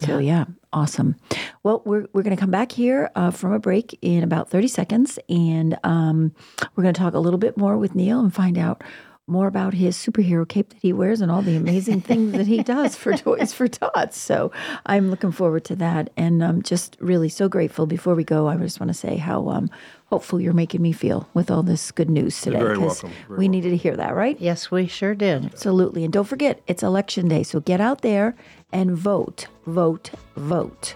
[0.00, 1.16] So yeah, awesome.
[1.64, 4.68] Well, we're we're going to come back here uh, from a break in about thirty
[4.68, 6.32] seconds, and um,
[6.76, 8.82] we're going to talk a little bit more with Niall and find out
[9.28, 12.62] more about his superhero cape that he wears and all the amazing things that he
[12.74, 14.18] does for Toys for Tots.
[14.18, 14.50] So
[14.86, 17.86] I'm looking forward to that, and I'm just really so grateful.
[17.86, 19.68] Before we go, I just want to say how um,
[20.06, 22.58] hopeful you're making me feel with all this good news today.
[22.58, 23.18] very 'cause welcome.
[23.28, 24.40] Very we needed to hear that, right?
[24.40, 25.44] Yes, we sure did.
[25.46, 26.04] Absolutely.
[26.04, 27.42] And don't forget, it's election day.
[27.42, 28.34] So get out there
[28.72, 30.94] and vote, vote, vote.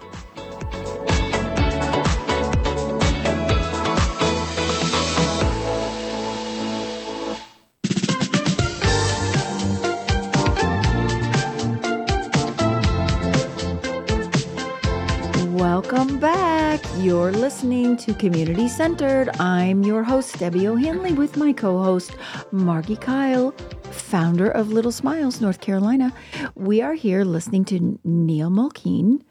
[17.03, 19.29] You're listening to Community Centered.
[19.41, 22.13] I'm your host, Debbie O'Handley, with my co host,
[22.53, 23.51] Margi Kyle,
[23.91, 26.15] founder of Little Smiles, North Carolina.
[26.55, 29.23] We are here listening to Niall Mulkeen,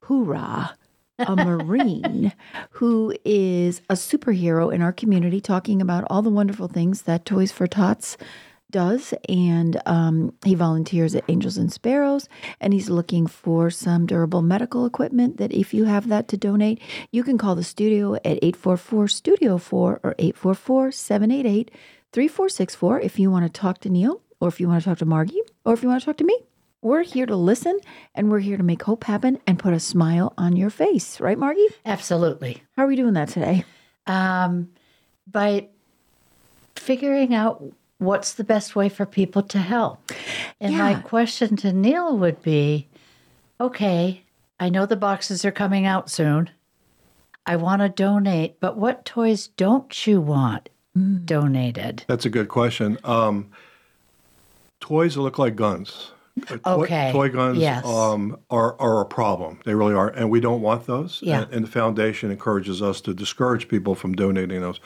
[0.00, 0.76] hoorah,
[1.18, 2.34] a Marine
[2.72, 7.50] who is a superhero in our community, talking about all the wonderful things that Toys
[7.50, 8.18] for Tots
[8.70, 9.14] does.
[9.28, 12.28] And um, he volunteers at Angels and Sparrows,
[12.60, 16.80] and he's looking for some durable medical equipment that if you have that to donate,
[17.10, 21.70] you can call the studio at 844 Studio 4 or 844 788
[22.12, 25.06] 3464 if you want to talk to Niall, or if you want to talk to
[25.06, 26.36] Margi, or if you want to talk to me.
[26.82, 27.78] We're here to listen
[28.14, 31.20] and we're here to make hope happen and put a smile on your face.
[31.20, 31.66] Right, Margi?
[31.84, 32.62] Absolutely.
[32.74, 33.64] How are we doing that today?
[34.06, 34.70] Um,
[35.26, 35.68] by
[36.74, 37.62] figuring out
[38.00, 40.10] what's the best way for people to help.
[40.60, 42.88] And my question to Niall would be
[43.60, 44.24] okay,
[44.58, 46.50] I know the boxes are coming out soon.
[47.46, 50.68] I want to donate, but what toys don't you want
[51.24, 52.04] donated?
[52.06, 52.98] That's a good question.
[53.04, 53.50] Um,
[54.80, 56.10] toys that look like guns.
[56.48, 57.84] Uh, toy- Okay, Toy guns yes.
[57.84, 59.58] um, are, are a problem.
[59.64, 60.08] They really are.
[60.08, 61.20] And we don't want those.
[61.22, 61.42] Yeah.
[61.42, 64.80] And, and the foundation encourages us to discourage people from donating those.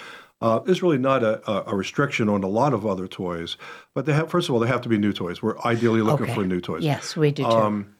[0.44, 3.56] Uh, there's really not a, a, restriction on a lot of other toys,
[3.94, 4.30] but they have.
[4.30, 5.42] First of all, they have to be new toys.
[5.42, 6.34] We're ideally looking Okay.
[6.34, 6.84] for new toys.
[6.84, 7.48] Yes, we do too.
[7.48, 7.94] Um,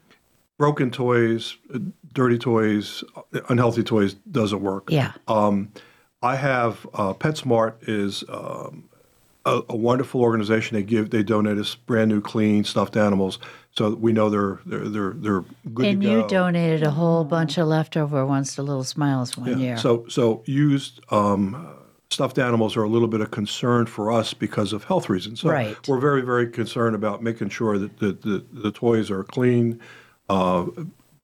[0.59, 1.78] broken toys, uh,
[2.12, 4.90] dirty toys, uh, unhealthy toys doesn't work.
[4.90, 5.12] yeah.
[5.26, 5.72] Um,
[6.20, 8.90] I have uh, PetSmart is um,
[9.46, 10.76] a, a wonderful organization.
[10.76, 13.38] They give they donate us brand new, clean stuffed animals,
[13.70, 17.57] so we know they're they're they're they're good and to you donated a whole bunch
[17.57, 19.78] of leftover ones to Little Smiles one year.
[19.78, 21.70] So so used um,
[22.14, 25.40] stuffed animals are a little bit of concern for us because of health reasons.
[25.40, 25.77] So Right.
[25.88, 29.81] We're very very concerned about making sure that the the, the toys are clean.
[30.31, 30.66] Uh,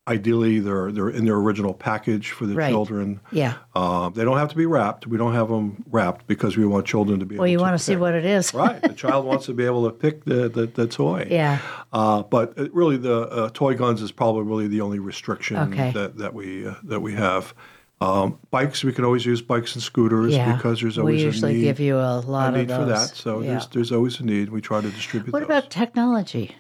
[0.09, 2.71] ideally, they're they're in their original package for the Right.
[2.71, 3.21] children.
[3.31, 3.55] yeah.
[3.75, 5.07] Uh, they don't have to be wrapped.
[5.07, 7.75] We don't have them wrapped because we want children to be Well, you to want
[7.79, 8.53] to see what it is.
[8.53, 8.83] right.
[8.83, 11.29] The child wants to be able to pick the, the, the toy.
[11.31, 11.59] Yeah.
[11.93, 15.93] Uh, but really, the uh, toy guns is probably really the only restriction Okay.
[15.93, 17.55] that, that we uh, that we have.
[18.03, 20.57] Um, bikes, we can always use bikes and scooters Yeah.
[20.57, 22.79] because there's we always usually a need, give you a lot a lot need of
[22.79, 23.09] for that.
[23.15, 23.51] So Yeah.
[23.51, 24.49] there's there's always a need.
[24.51, 25.47] We try to distribute What those.
[25.49, 26.57] about technology?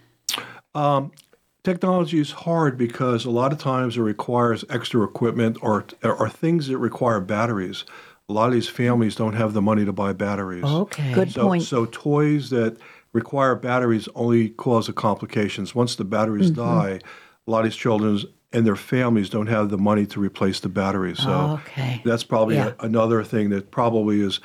[1.62, 6.68] Technology is hard because a lot of times it requires extra equipment or or things
[6.68, 7.84] that require batteries.
[8.28, 10.64] A lot of these families don't have the money to buy batteries.
[10.64, 11.12] Okay.
[11.12, 11.62] Good So, point.
[11.64, 12.76] so toys that
[13.12, 15.74] require batteries only cause the complications.
[15.74, 16.60] Once the batteries Mm-hmm.
[16.60, 17.00] die,
[17.46, 18.20] a lot of these children
[18.52, 21.18] and their families don't have the money to replace the batteries.
[21.18, 22.02] So oh, Okay.
[22.04, 22.72] that's probably Yeah.
[22.80, 24.40] a, another thing that probably is.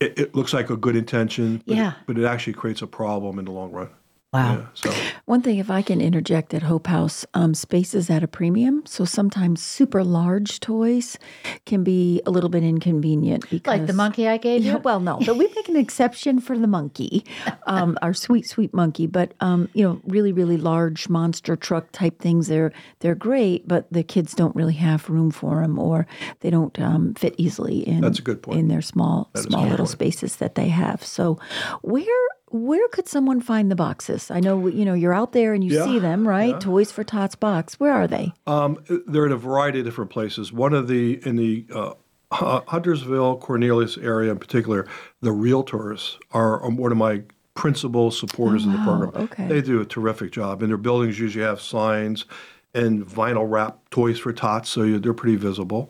[0.00, 1.90] It, it looks like a good intention, but, Yeah.
[1.92, 3.88] it, but it actually creates a problem in the long run.
[4.32, 4.56] Wow.
[4.56, 4.92] Yeah, so
[5.24, 8.82] One thing, if I can interject at Hope House, um, space is at a premium.
[8.84, 11.16] So sometimes super large toys
[11.64, 14.78] can be a little bit inconvenient because Like the monkey I gave Yeah, you?
[14.80, 17.24] well, no, but we make an exception for the monkey,
[17.66, 19.06] um, our sweet, sweet monkey.
[19.06, 22.48] But um, you know, really, really large monster truck type things.
[22.48, 26.06] They're they're great, but the kids don't really have room for them, or
[26.40, 28.00] they don't um, fit easily in.
[28.02, 28.58] That's a good point.
[28.58, 29.90] in their small, is small little point.
[29.90, 31.02] spaces that they have.
[31.04, 31.38] So,
[31.82, 32.04] where
[32.50, 34.30] where could someone find the boxes?
[34.30, 36.50] I know you know you're out there and you Yeah, see them, right?
[36.50, 36.58] yeah.
[36.58, 37.78] Toys for Tots box.
[37.80, 38.32] Where are they?
[38.46, 40.52] Um, they're in a variety of different places.
[40.52, 41.94] One of the in the uh,
[42.32, 44.86] Huntersville, Cornelius area in particular,
[45.20, 47.22] the realtors are um, one of my
[47.54, 49.12] principal supporters of the program.
[49.24, 49.48] okay.
[49.48, 52.26] They do a terrific job, and their buildings usually have signs
[52.74, 55.88] and vinyl wrap toys for tots, so you, they're pretty visible.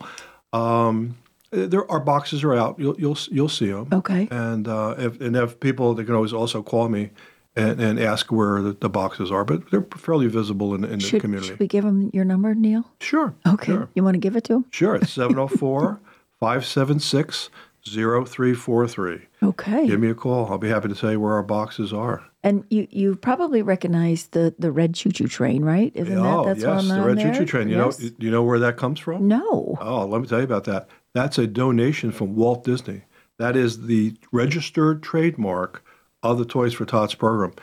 [0.53, 1.17] Um,
[1.51, 2.77] there our boxes are out.
[2.79, 3.87] You'll you'll you'll see them.
[3.91, 4.27] Okay.
[4.31, 7.11] And uh, if and if people, they can always also call me.
[7.55, 11.19] And, and ask where the, the boxes are, but they're fairly visible in, in the
[11.19, 11.47] community.
[11.47, 12.85] should we give them your number, Niall?
[13.01, 13.33] Sure.
[13.47, 13.71] Okay.
[13.71, 13.89] Sure.
[13.95, 14.65] You want to give it to them?
[14.69, 14.93] Sure.
[14.93, 15.99] It's 704
[16.39, 17.49] 576
[17.83, 19.21] 0343.
[19.43, 19.87] Okay.
[19.87, 20.51] Give me a call.
[20.51, 22.23] I'll be happy to tell you where our boxes are.
[22.43, 25.91] And you you probably recognize the the red choo choo train, right?
[25.95, 26.87] Isn't oh, that that's yes.
[26.87, 27.19] The Red?
[27.19, 27.69] Choo Choo Train.
[27.69, 27.99] You Yes.
[27.99, 29.27] know, you know where that comes from?
[29.27, 29.77] No.
[29.81, 30.87] Oh, let me tell you about that.
[31.17, 33.01] That's a donation from Walt Disney.
[33.39, 35.83] That is the registered trademark
[36.21, 37.53] of the Toys for Tots program.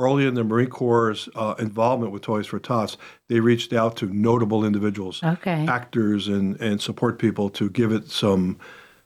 [0.00, 2.96] Early in the Marine Corps' uh, involvement with Toys for Tots,
[3.28, 5.64] they reached out to notable individuals, Okay.
[5.68, 8.58] actors, and, and support people to give it some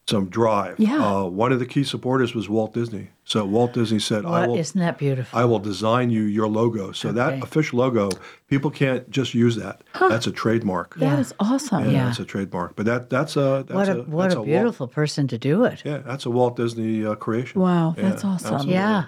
[0.09, 0.75] some drive.
[0.79, 1.05] Yeah.
[1.05, 3.11] Uh, one of the key supporters was Walt Disney.
[3.25, 5.39] So Walt Disney said, "I will." isn't that beautiful?
[5.39, 6.93] I will design you your logo.
[6.93, 7.17] So Okay.
[7.17, 8.09] that official logo,
[8.49, 9.83] people can't just use that.
[10.01, 10.95] That's a trademark.
[10.97, 11.47] That is Yeah.
[11.47, 11.85] awesome.
[11.85, 12.05] Yeah, Yeah.
[12.07, 12.75] that's a trademark.
[12.75, 15.65] But that that's a that's what a, a what a Walt- beautiful person to do
[15.65, 15.83] it.
[15.85, 17.61] yeah, that's a Walt Disney uh, creation.
[17.61, 18.55] Wow, Yeah, that's awesome.
[18.55, 18.75] absolutely.
[18.75, 19.05] Yeah.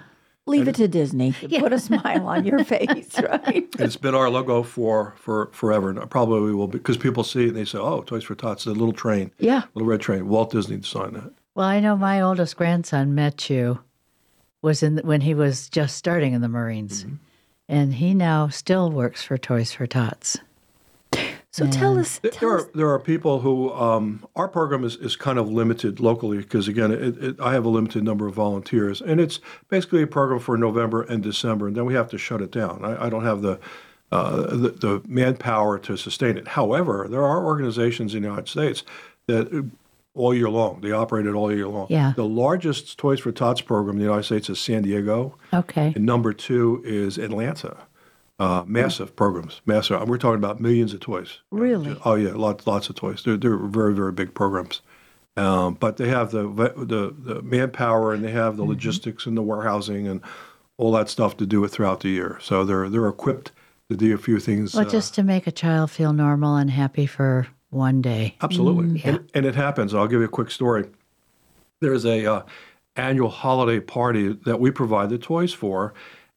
[0.51, 1.31] Leave it to Disney.
[1.59, 3.67] Put a smile on your face, right?
[3.79, 5.89] It's been our logo for for forever.
[5.89, 8.71] And probably will because people see it and they say, "Oh, Toys for Tots, the
[8.71, 9.63] little train, Yeah.
[9.73, 11.31] little red train." Walt Disney designed that.
[11.55, 13.79] Well, I know my oldest grandson met you
[14.61, 17.15] was in when he was just starting in the Marines, Mm-hmm.
[17.67, 20.37] and he now still works for Toys for Tots.
[21.53, 24.85] So tell us, There- tell there us are there are people who um, our program
[24.85, 28.25] is, is kind of limited locally because again it, it, I have a limited number
[28.25, 32.09] of volunteers and it's basically a program for November and December and then we have
[32.11, 32.85] to shut it down.
[32.85, 33.59] I, I don't have the,
[34.13, 36.47] uh, the the manpower to sustain it.
[36.49, 38.83] However, there are organizations in the United States
[39.27, 39.63] that uh,
[40.13, 41.87] all year long they operate it all year long.
[41.89, 42.13] Yeah.
[42.15, 45.35] The largest Toys for Tots program in the United States is San Diego.
[45.53, 45.91] Okay.
[45.97, 47.75] And number two is Atlanta.
[48.41, 50.09] Uh, massive programs, massive.
[50.09, 51.41] We're talking about millions of toys.
[51.51, 51.95] Really?
[52.03, 53.21] Oh yeah, lots lots of toys.
[53.23, 54.81] They're they're very very big programs,
[55.37, 56.43] um, but they have the
[56.75, 58.63] the the manpower and they have Mm-hmm.
[58.63, 60.21] the logistics and the warehousing and
[60.77, 62.39] all that stuff to do it throughout the year.
[62.41, 63.51] So they're they're equipped
[63.91, 64.73] to do a few things.
[64.73, 68.37] Well, uh, just to make a child feel normal and happy for one day.
[68.41, 69.93] Absolutely, and, and it happens.
[69.93, 70.85] I'll give you a quick story.
[71.79, 72.41] There's a uh,
[72.95, 75.93] annual holiday party that we provide the toys for,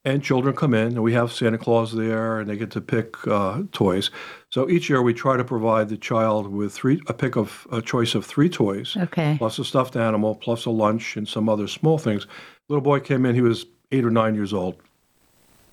[0.07, 3.27] and children come in, and we have Santa Claus there, and they get to pick
[3.27, 4.11] uh, toys.
[4.51, 7.81] So each year we try to provide the child with three a pick of a
[7.81, 9.37] choice of three toys, Okay.
[9.39, 12.27] plus a stuffed animal, plus a lunch, and some other small things.
[12.69, 14.77] Little boy came in; he was eight or nine years old,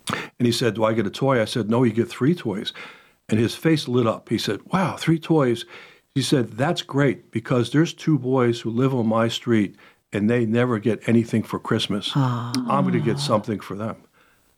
[0.10, 2.72] and he said, "Do I get a toy?" I said, "No, you get three toys."
[3.30, 4.30] And his face lit up.
[4.30, 5.66] He said, "Wow, three toys."
[6.16, 9.76] He said, "That's great because there's two boys who live on my street
[10.12, 12.12] and they never get anything for Christmas.
[12.16, 13.96] I'm going to get something for them."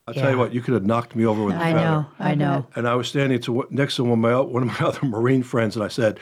[0.08, 1.80] I'll tell you what, you could have knocked me over with a I feather.
[1.80, 2.08] I know.
[2.20, 2.68] I know.
[2.76, 5.44] And I was standing to next to one of my one of my other Marine
[5.44, 6.20] friends, and I said,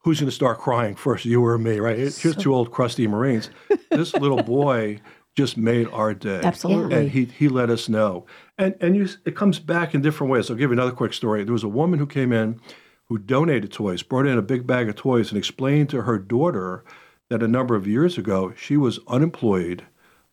[0.00, 1.96] "Who's going to start crying first, you or me?" Right?
[1.96, 3.50] Here's two old crusty Marines.
[3.90, 5.00] This little boy
[5.34, 6.40] just made our day.
[6.44, 6.94] Absolutely.
[6.94, 8.24] And he he let us know.
[8.58, 10.48] And and you, it comes back in different ways.
[10.50, 11.42] I'll give you another quick story.
[11.42, 12.60] There was a woman who came in,
[13.06, 16.84] who donated toys, brought in a big bag of toys, and explained to her daughter
[17.30, 19.84] that a number of years ago she was unemployed.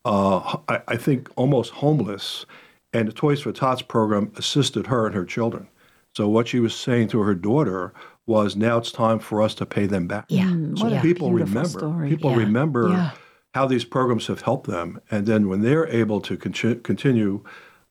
[0.06, 2.46] Uh, I, I think almost homeless,
[2.94, 5.68] and the Toys for Tots program assisted her and her children.
[6.16, 7.94] So what she was saying to her daughter
[8.26, 10.26] was, now it's time for us to pay them back.
[10.30, 10.50] Yeah.
[10.52, 11.70] what a people beautiful remember.
[11.70, 12.10] story.
[12.10, 12.38] People Yeah.
[12.38, 13.12] remember Yeah.
[13.54, 17.44] how these programs have helped them, and then when they're able to con- continue,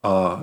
[0.04, 0.42] uh,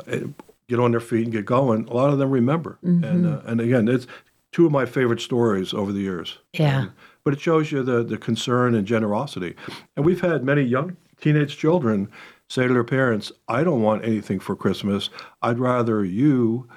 [0.68, 2.78] get on their feet and get going, a lot of them remember.
[2.84, 3.04] Mm-hmm.
[3.04, 4.08] And uh, and again, it's
[4.52, 6.40] two of my favorite stories over the years.
[6.54, 6.82] Yeah.
[6.84, 6.92] And-
[7.26, 9.56] but it shows you the the concern and generosity,
[9.96, 12.10] and we've had many young teenage children
[12.50, 15.10] say to their parents, "I don't want anything for Christmas.
[15.42, 16.68] I'd rather you."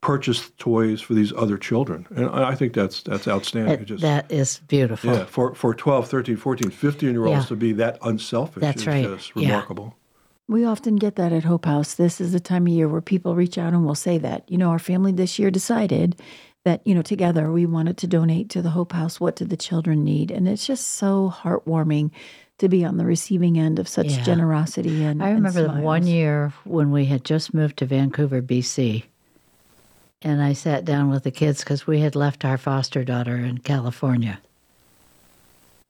[0.00, 3.78] Purchase toys for these other children, and I I think that's that's outstanding.
[3.78, 5.10] That, just- that is beautiful.
[5.14, 7.48] yeah, for, for 12, 13, 14, 15 year olds Yeah.
[7.48, 9.04] to be that unselfish That's is right.
[9.06, 9.46] just Yeah.
[9.48, 9.96] remarkable.
[10.46, 11.94] We often get that at Hope House.
[11.94, 14.58] This is the time of year where people reach out and will say that, you
[14.58, 16.16] know, our family this year decided
[16.66, 19.18] that, you know, together we wanted to donate to the Hope House.
[19.20, 20.30] What did the children need?
[20.30, 22.10] And it's just so heartwarming
[22.58, 24.22] to be on the receiving end of such Yeah.
[24.22, 28.40] generosity and I and remember the one year when we had just moved to Vancouver,
[28.40, 29.04] BC.
[30.22, 33.58] And I sat down with the kids because we had left our foster daughter in
[33.58, 34.38] California.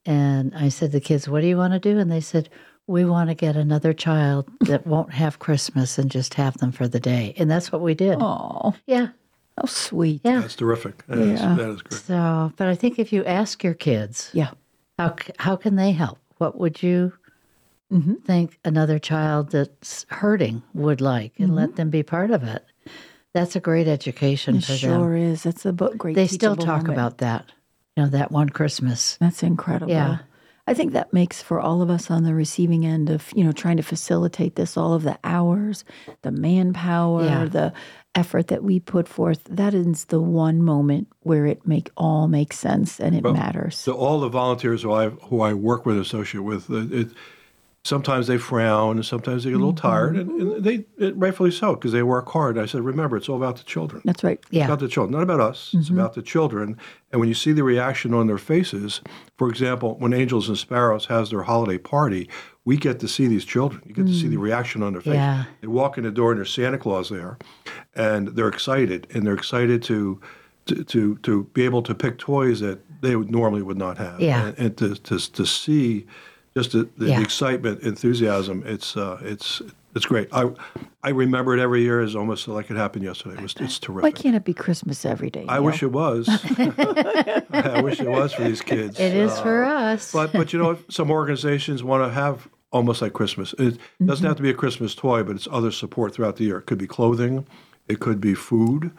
[0.05, 1.97] And I said to the kids, What do you want to do?
[1.99, 2.49] And they said,
[2.87, 6.87] we want to get another child that won't have Christmas and just have them for
[6.87, 7.33] the day.
[7.37, 8.17] And that's what we did.
[8.21, 9.07] Oh, Yeah.
[9.57, 10.19] Oh, sweet.
[10.23, 10.41] Yeah.
[10.41, 11.05] That's terrific.
[11.07, 11.55] That is- Yeah.
[11.55, 12.01] that is great.
[12.01, 14.49] So, but I think if you ask your kids, Yeah.
[14.99, 16.19] how how can they help?
[16.37, 17.13] What would you
[17.93, 18.15] Mm-hmm.
[18.25, 21.55] think another child that's hurting would like, and Mm-hmm.
[21.57, 22.65] let them be part of it?
[23.33, 24.77] That's a great education It for them.
[24.79, 25.43] sure is.
[25.43, 26.15] That's a bo- great.
[26.15, 26.93] They still talk moment.
[26.93, 27.45] about that.
[27.95, 29.17] You know, that one Christmas.
[29.21, 29.91] That's incredible.
[29.91, 30.17] Yeah.
[30.67, 33.51] I think that makes for all of us on the receiving end of, you know,
[33.51, 35.85] trying to facilitate this, all of the hours,
[36.23, 37.45] the manpower, Yeah.
[37.45, 37.73] the
[38.15, 39.43] effort that we put forth.
[39.49, 43.77] That is the one moment where it make all makes sense and it matters.
[43.77, 47.09] So all the volunteers who I who I work with, associate with, it,
[47.85, 49.87] sometimes they frown, and sometimes they get a little mm-hmm.
[49.87, 52.57] tired, and, and they it, rightfully so because they work hard.
[52.57, 54.01] I said, remember, it's all about the children.
[54.03, 54.39] That's right.
[54.41, 54.65] It's Yeah.
[54.65, 55.71] about the children, not about us.
[55.73, 55.99] It's mm-hmm.
[55.99, 56.77] about the children.
[57.11, 59.01] And when you see the reaction on their faces,
[59.37, 62.27] for example, when Angels and Sparrows has their holiday party,
[62.65, 63.83] we get to see these children.
[63.85, 64.41] You get to see the mm.
[64.41, 65.13] reaction on their face.
[65.13, 65.45] Yeah.
[65.61, 67.37] They walk in the door and there's Santa Claus there,
[67.95, 70.19] and they're excited, and they're excited to
[70.65, 74.19] to to, to be able to pick toys that they would normally would not have.
[74.19, 74.47] Yeah.
[74.47, 76.07] And, and to, to to see
[76.55, 77.21] just the, the Yeah.
[77.21, 78.63] excitement, enthusiasm.
[78.65, 79.61] It's uh, it's
[79.93, 80.29] it's great.
[80.31, 80.49] I
[81.03, 83.35] I remember it every year as almost like it happened yesterday.
[83.35, 84.03] It was it's terrific.
[84.03, 85.41] Why can't it be Christmas every day?
[85.49, 85.63] I Niall?
[85.65, 86.27] wish it was.
[86.29, 88.99] I wish it was for these kids.
[88.99, 90.11] It is Uh, for us.
[90.13, 90.91] but but you know what?
[90.91, 93.53] Some organizations want to have almost like Christmas.
[93.59, 96.57] It doesn't have to be a Christmas toy, but it's other support throughout the year.
[96.59, 97.45] It could be clothing,
[97.87, 98.91] it could be food.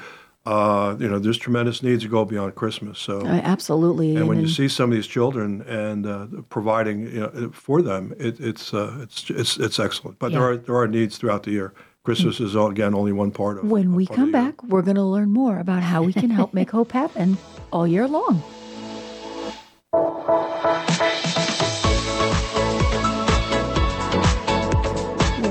[0.47, 2.99] Uh, you know, there's tremendous needs that go beyond Christmas.
[3.01, 3.27] So.
[3.27, 4.15] I- absolutely.
[4.15, 8.15] and when you see some of these children and uh, providing you know, for them,
[8.19, 10.19] it, it's uh, it's it's it's excellent.
[10.21, 11.75] But there are there are needs throughout the year.
[12.05, 13.65] Christmas is again only one part of.
[13.65, 14.53] when we come the year.
[14.53, 17.37] back, we're going to learn more about how we can help make hope happen
[17.73, 18.41] all year long.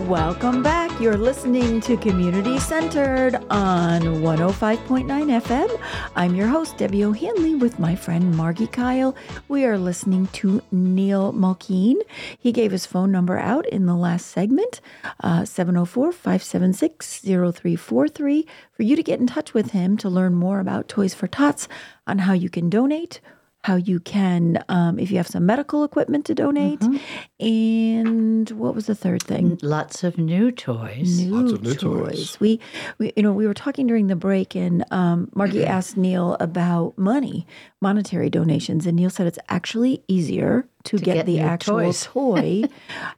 [0.07, 0.84] Welcome back.
[0.97, 5.81] You're listening to Community Centered on 105.9 FM.
[6.15, 9.13] I'm your host, Debbie O'Handley, with my friend Margi Kyle.
[9.49, 11.97] We are listening to Niall Mulkeen.
[12.39, 14.79] He gave his phone number out in the last segment,
[15.19, 20.61] uh, 704 576 0343, for you to get in touch with him to learn more
[20.61, 21.67] about Toys for Tots,
[22.07, 23.19] on how you can donate,
[23.65, 26.83] how you can, um, if you have some medical equipment to donate,
[27.39, 29.57] and what was the third thing?
[29.63, 31.21] Lots of new toys.
[31.21, 32.39] New Lots of new toys.
[32.39, 32.59] We,
[32.99, 36.95] we, you know, we were talking during the break, and um, Margi asked Niall about
[36.95, 37.47] money,
[37.81, 42.03] monetary donations, and Niall said it's actually easier to, get, get the actual toys.
[42.05, 42.63] toy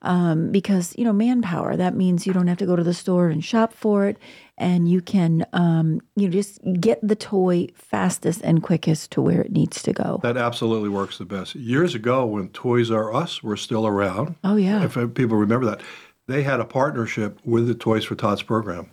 [0.02, 1.76] um, because you know manpower.
[1.76, 4.18] That means you don't have to go to the store and shop for it,
[4.58, 9.52] and you can um, you just get the toy fastest and quickest to where it
[9.52, 10.20] needs to go.
[10.24, 11.56] That absolutely works the best.
[11.56, 15.82] Years ago, when Toys R Us were still around, Oh yeah, if people remember that,
[16.28, 18.90] they had a partnership with the Toys for Tots program.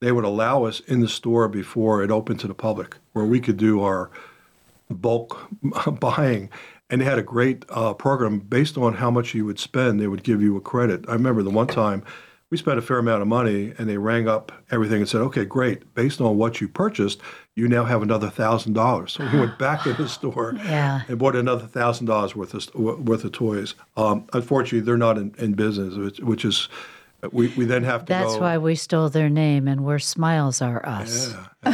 [0.00, 3.40] They would allow us in the store before it opened to the public, where we
[3.40, 4.10] could do our
[4.90, 5.48] bulk
[6.00, 6.50] buying.
[6.88, 10.00] And they had a great uh, program based on how much you would spend.
[10.00, 11.04] They would give you a credit.
[11.08, 12.04] I remember the one time
[12.48, 15.44] we spent a fair amount of money, and they rang up everything and said, "Okay,
[15.44, 15.92] great.
[15.96, 17.20] Based on what you purchased,
[17.56, 21.00] you now have another thousand dollars." So we went back to the store Yeah.
[21.08, 23.74] and bought another thousand dollars worth of worth of toys.
[23.96, 26.68] Um, unfortunately, they're not in, in business, which, which is
[27.32, 28.40] we, we then have to That's go.
[28.42, 31.34] why we stole their name, and we're Smiles Are Us.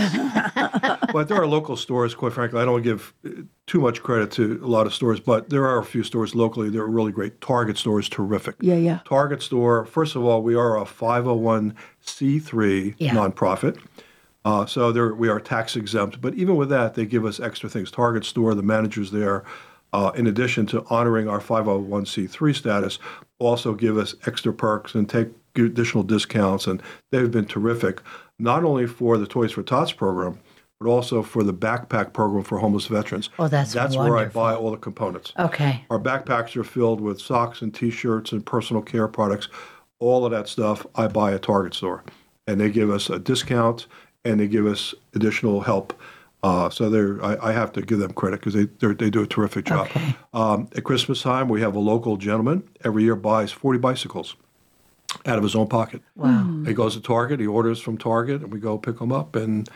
[1.13, 2.15] but there are local stores.
[2.15, 3.31] Quite frankly, I don't give uh,
[3.67, 6.71] too much credit to a lot of stores, but there are a few stores locally
[6.71, 7.41] that are really great.
[7.41, 8.57] Target store is terrific.
[8.61, 9.01] yeah, yeah.
[9.05, 9.85] Target store.
[9.85, 13.15] First of all, we are a 501c3 Yeah.
[13.15, 13.79] nonprofit.
[14.45, 17.69] Uh, so there, we are tax exempt, but even with that, they give us extra
[17.69, 17.91] things.
[17.93, 19.45] Target store, the managers there,
[19.93, 22.99] uh, in addition to honoring our 501c3 status,
[23.39, 28.03] also give us extra perks and take additional discounts, and they've been terrific,
[28.39, 30.41] not only for the Toys for Tots program,
[30.83, 33.31] but also for the backpack program for homeless veterans.
[33.39, 35.33] Oh, that's That's where I buy all the components.
[35.39, 35.85] Okay.
[35.91, 39.49] Our backpacks are filled with socks and T-shirts and personal care products.
[39.99, 42.03] All of that stuff I buy at Target store,
[42.47, 43.87] and they give us a discount
[44.25, 45.99] and they give us additional help.
[46.43, 49.27] Uh, so they're, I, I have to give them credit because they they do a
[49.27, 49.87] terrific job.
[49.87, 50.17] Okay.
[50.35, 54.35] Um, at Christmas time, we have a local gentleman every year buys 40 bicycles
[55.27, 56.03] out of his own pocket.
[56.17, 56.63] Wow.
[56.67, 59.69] He goes to Target, he orders from Target, and we go pick them up, and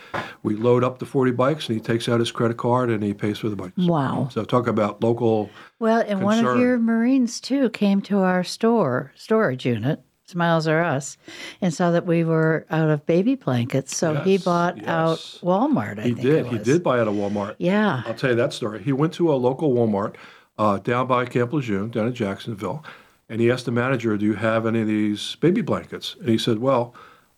[0.42, 3.14] we load up the 40 bikes, and he takes out his credit card and he
[3.14, 3.76] pays for the bikes.
[3.78, 4.28] Wow.
[4.32, 9.12] So talk about local Well, and one of your Marines too came to our store
[9.14, 11.16] storage unit, Smiles Are Us,
[11.61, 13.97] and saw that we were out of baby blankets.
[13.97, 14.86] So he bought yes.
[14.88, 16.01] out Walmart.
[16.01, 16.47] I He think did.
[16.47, 17.55] it He did buy out a Walmart.
[17.59, 18.03] Yeah.
[18.07, 18.82] I'll tell you that story.
[18.82, 20.16] He went to a local Walmart
[20.59, 22.82] uh, down by Camp Lejeune, down in Jacksonville,
[23.29, 26.39] and he asked the manager, "Do you have any of these baby blankets?" And he
[26.39, 26.95] said, "Well,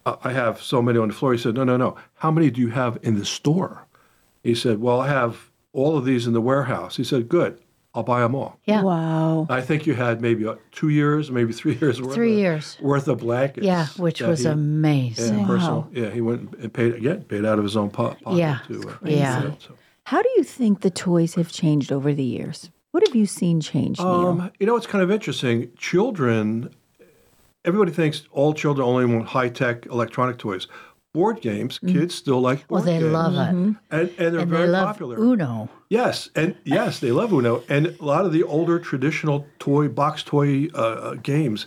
[0.07, 1.97] uh, I have so many on the floor." He said, "No, no, no.
[2.17, 3.87] How many do you have in the store?"
[4.43, 7.59] He said, "Well, I have all of these in the warehouse." He said, "Good.
[7.95, 8.83] I'll buy them all." Yeah.
[8.83, 9.47] Wow.
[9.51, 12.15] I think you had maybe uh, two years, maybe three years worth.
[12.15, 12.79] Three of, years.
[12.81, 13.67] worth of blankets.
[13.67, 15.39] Yeah, which was he- amazing.
[15.41, 15.89] Yeah, personal.
[15.93, 18.19] Yeah, he went and paid again, paid out of his own pocket.
[18.31, 19.17] Yeah, to, uh, crazy.
[19.17, 19.41] Yeah.
[19.43, 19.75] do so.
[20.05, 22.71] How do you think the toys have changed over the years?
[22.93, 24.01] What have you seen change?
[24.01, 25.71] Um, you know, it's kind of interesting.
[25.77, 26.71] Children,
[27.65, 30.67] everybody thinks all children only want high tech electronic toys.
[31.15, 33.13] Board games, kids still like Well, they games.
[33.13, 33.39] love it.
[33.49, 35.17] and, and they're And very they popular.
[35.19, 35.69] Uno.
[35.91, 37.63] Yes, and yes, they love Uno.
[37.69, 41.67] And a lot of the older traditional toy box toy uh, uh, games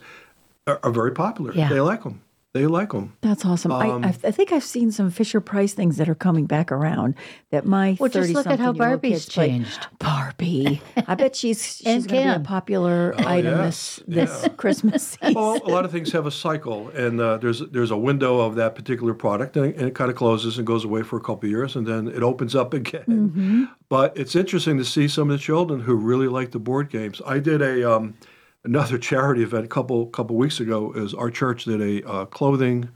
[0.68, 1.54] are, are very popular.
[1.54, 1.70] Yeah.
[1.70, 2.22] They like them.
[2.54, 3.14] They like them.
[3.22, 3.72] That's awesome.
[3.72, 6.70] um, I, I, I think I've seen some Fisher Price things that are coming back
[6.70, 7.16] around.
[7.52, 9.48] That my Well, just look at how Barbie's kids play.
[9.48, 9.88] changed.
[10.00, 10.82] Barbie.
[11.08, 14.02] I bet she's she's going to be a popular item Oh, yes.
[14.06, 14.50] this this Yeah.
[14.58, 15.34] Christmas season.
[15.36, 18.56] Well, a lot of things have a cycle, and uh, there's there's a window of
[18.56, 21.22] that particular product, and it, and it kind of closes and goes away for a
[21.22, 23.06] couple of years, and then it opens up again.
[23.08, 23.64] Mm-hmm.
[23.88, 27.22] But it's interesting to see some of the children who really like the board games.
[27.26, 28.16] I did a um,
[28.64, 30.92] another charity event a couple couple weeks ago.
[30.94, 32.90] Is our church did a uh, clothing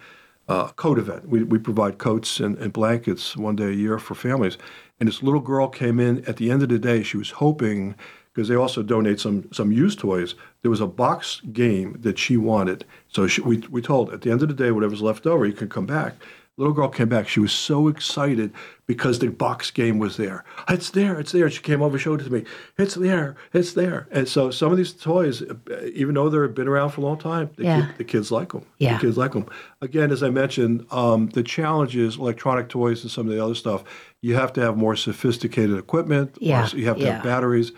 [0.48, 1.28] uh, coat event.
[1.28, 4.58] We, we provide coats and, and blankets one day a year for families.
[5.00, 7.04] And this little girl came in at the end of the day.
[7.04, 7.96] She was hoping
[8.34, 10.36] because they also donate some some used toys.
[10.62, 12.86] There was a box game that she wanted.
[13.08, 15.54] So she, we we told at the end of the day, whatever's left over, you
[15.54, 16.16] can come back.
[16.58, 17.28] Little girl came back.
[17.28, 18.54] She was so excited
[18.88, 20.46] because the box game was there.
[20.70, 21.20] It's there.
[21.20, 21.50] It's there.
[21.50, 22.46] She came over, showed it to me.
[22.78, 23.36] It's there.
[23.52, 24.08] It's there.
[24.10, 25.56] And so some of these toys, uh,
[25.94, 27.88] even though they've been around for a long time, the, Yeah.
[27.88, 28.64] kid, the kids like them.
[28.78, 28.94] Yeah.
[28.98, 29.48] The kids like them.
[29.82, 33.56] Again, as I mentioned, um, the challenge is electronic toys and some of the other
[33.56, 33.84] stuff.
[34.22, 36.38] You have to have more sophisticated equipment.
[36.38, 37.16] or Yeah, You have to yeah.
[37.16, 37.74] have batteries.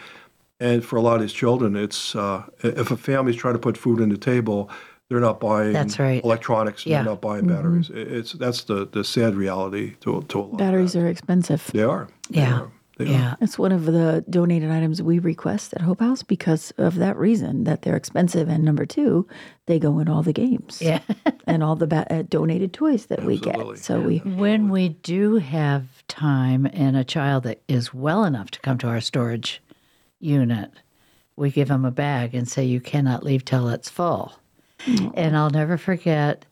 [0.59, 3.75] And for a lot of these children, it's uh, if a family's trying to put
[3.75, 4.69] food on the table,
[5.09, 6.23] they're not buying That's right.
[6.23, 6.85] electronics.
[6.85, 6.97] Yeah.
[6.97, 7.89] They're not buying batteries.
[7.93, 10.51] It's that's the, the sad reality to to a lot.
[10.53, 10.99] of Batteries that.
[11.03, 11.69] are expensive.
[11.73, 12.07] They are.
[12.29, 12.59] They Yeah.
[12.61, 12.71] are.
[12.97, 13.09] They are.
[13.11, 13.35] Yeah.
[13.39, 17.63] That's one of the donated items we request at Hope House because of that reason
[17.65, 18.49] that they're expensive.
[18.49, 19.27] And number two,
[19.67, 20.99] they go in all the games Yeah.
[21.47, 23.55] and all the ba- uh, donated toys that we get.
[23.77, 28.59] So we when we do have time and a child that is well enough to
[28.61, 29.61] come to our storage
[30.19, 30.71] unit,
[31.35, 34.33] we give them a bag and say, You cannot leave till it's full.
[34.85, 36.45] And I'll never forget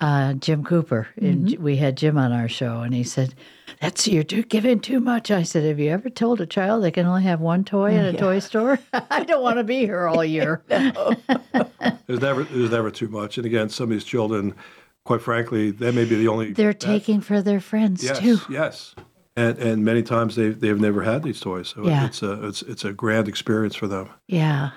[0.00, 1.08] uh, Jim Cooper.
[1.16, 3.34] And we had Jim on our show, and he said,
[3.80, 5.30] That's you're too, giving too much.
[5.30, 8.04] I said, Have you ever told a child they can only have one toy in
[8.04, 8.78] a toy store?
[8.92, 10.62] I don't want to be here all year.
[10.68, 11.18] There's
[12.20, 13.36] never there's never too much.
[13.38, 14.54] And again, some of these children,
[15.04, 16.52] quite frankly, they may be the only.
[16.52, 18.18] They're that- taking for their friends Yes.
[18.18, 18.38] too.
[18.50, 18.94] Yes.
[19.36, 22.04] And and many times they've they've never had these toys, so Yeah.
[22.06, 24.10] it's a it's it's a grand experience for them.
[24.26, 24.70] Yeah.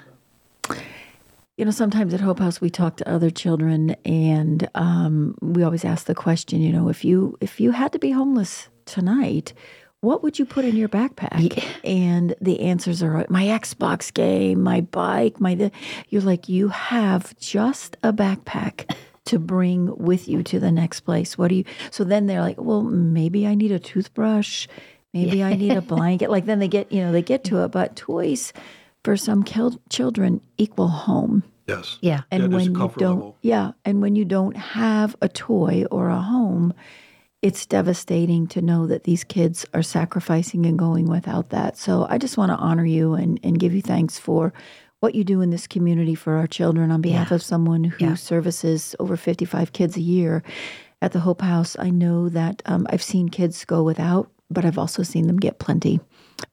[1.58, 5.86] You know, sometimes at Hope House we talk to other children, and um, we always
[5.86, 6.62] ask the question.
[6.62, 9.54] You know, if you if you had to be homeless tonight,
[10.02, 11.64] what would you put in your backpack?
[11.86, 15.56] And the answers are my Xbox game, my bike, my.
[15.56, 15.72] The,
[16.10, 18.94] you're like you have just a backpack
[19.26, 21.38] to bring with you to the next place.
[21.38, 21.64] What do you?
[21.90, 24.68] So then they're like, well, maybe I need a toothbrush.
[25.14, 26.30] Maybe I need a blanket.
[26.30, 28.52] Like then they get you know they get to it, but toys
[29.06, 31.44] for some kil- children equal home.
[31.68, 32.00] Yes.
[32.02, 32.22] Yeah.
[32.32, 33.38] And Yeah, there's a when you don't, level.
[33.42, 36.74] yeah, and when you don't have a toy or a home,
[37.44, 41.78] it's devastating to know that these kids are sacrificing and going without that.
[41.78, 44.52] So I just want to honor you and, and give you thanks for
[45.02, 47.36] what you do in this community for our children on behalf Yeah.
[47.36, 48.16] of someone who Yeah.
[48.16, 50.42] services over 55 kids a year
[51.02, 51.76] at the Hope House.
[51.78, 55.60] I know that um, I've seen kids go without, but I've also seen them get
[55.60, 56.00] plenty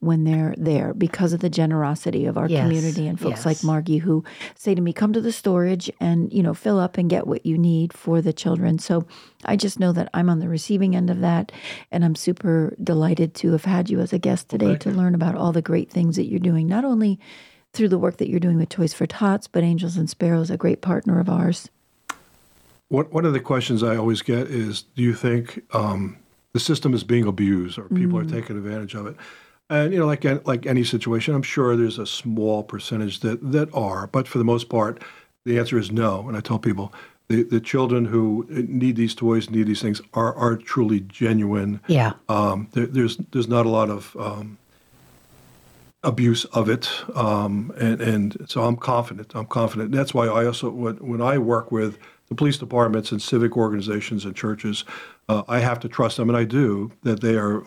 [0.00, 3.58] when they're there because of the generosity of our Yes, community and folks like.
[3.58, 4.24] Margi who
[4.54, 7.44] say to me, "Come to the storage and you know fill up and get what
[7.46, 9.04] you need for the children." So
[9.44, 11.52] I just know that I'm on the receiving end of that,
[11.90, 15.34] and I'm super delighted to have had you as a guest today to learn about
[15.34, 17.18] all the great things that you're doing, not only
[17.72, 20.56] through the work that you're doing with Toys for Tots, but Angels and Sparrows, a
[20.56, 21.70] great partner of ours.
[22.88, 26.16] One one of the questions I always get is, do you think um,
[26.52, 28.26] the system is being abused or people Mm.
[28.26, 29.16] are taking advantage of it?
[29.70, 33.72] And you know, like like any situation, I'm sure there's a small percentage that that
[33.74, 35.02] are, but for the most part,
[35.44, 36.28] the answer is no.
[36.28, 36.92] And I tell people.
[37.28, 41.80] The, the children who need these toys, need these things, are, are truly genuine.
[41.86, 42.12] Yeah.
[42.28, 44.58] Um, there, there's there's not a lot of um,
[46.02, 49.34] abuse of it, um, and and so I'm confident.
[49.34, 49.92] I'm confident.
[49.92, 51.96] That's why I also when, when I work with
[52.28, 54.84] the police departments and civic organizations and churches,
[55.30, 57.66] uh, I have to trust them, and I do that they are.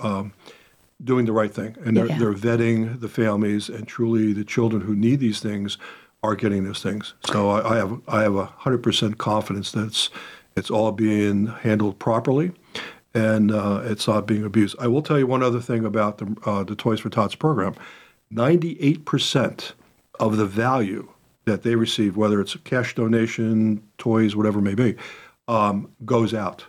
[1.04, 2.18] Doing the right thing, and they're, Yeah.
[2.18, 5.78] they're vetting the families, and truly the children who need these things
[6.24, 7.14] are getting those things.
[7.26, 10.10] So I, I have I have a hundred percent confidence that it's
[10.56, 12.54] it's all being handled properly,
[13.14, 14.78] and uh, it's not being abused.
[14.80, 17.76] I will tell you one other thing about the uh, the Toys for Tots program:
[18.32, 19.74] ninety eight percent
[20.20, 21.10] of the value
[21.44, 24.96] that they receive, whether it's a cash donation, toys, whatever it may be,
[25.50, 26.66] um, goes out.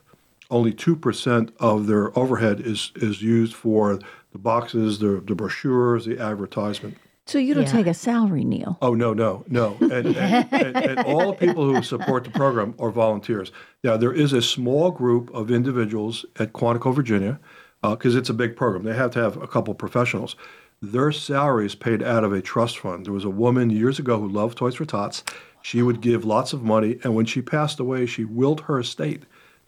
[0.51, 3.99] Only two percent of their overhead is is used for
[4.32, 6.97] the boxes, the the brochures, the advertisement.
[7.26, 7.72] So you don't Yeah.
[7.72, 8.78] take a salary, Niall.
[8.80, 9.76] Oh no, no, no!
[9.80, 13.51] And, and, and, and all the people who support the program are volunteers.
[13.82, 17.40] Now there is a small group of individuals at Quantico, Virginia,
[17.82, 18.84] uh, because it's a big program.
[18.84, 20.36] They have to have a couple professionals.
[20.80, 23.07] Their salary is paid out of a trust fund.
[23.07, 25.24] There was a woman years ago who loved Toys for Tots.
[25.62, 29.24] She would give lots of money, and when she passed away, she willed her estate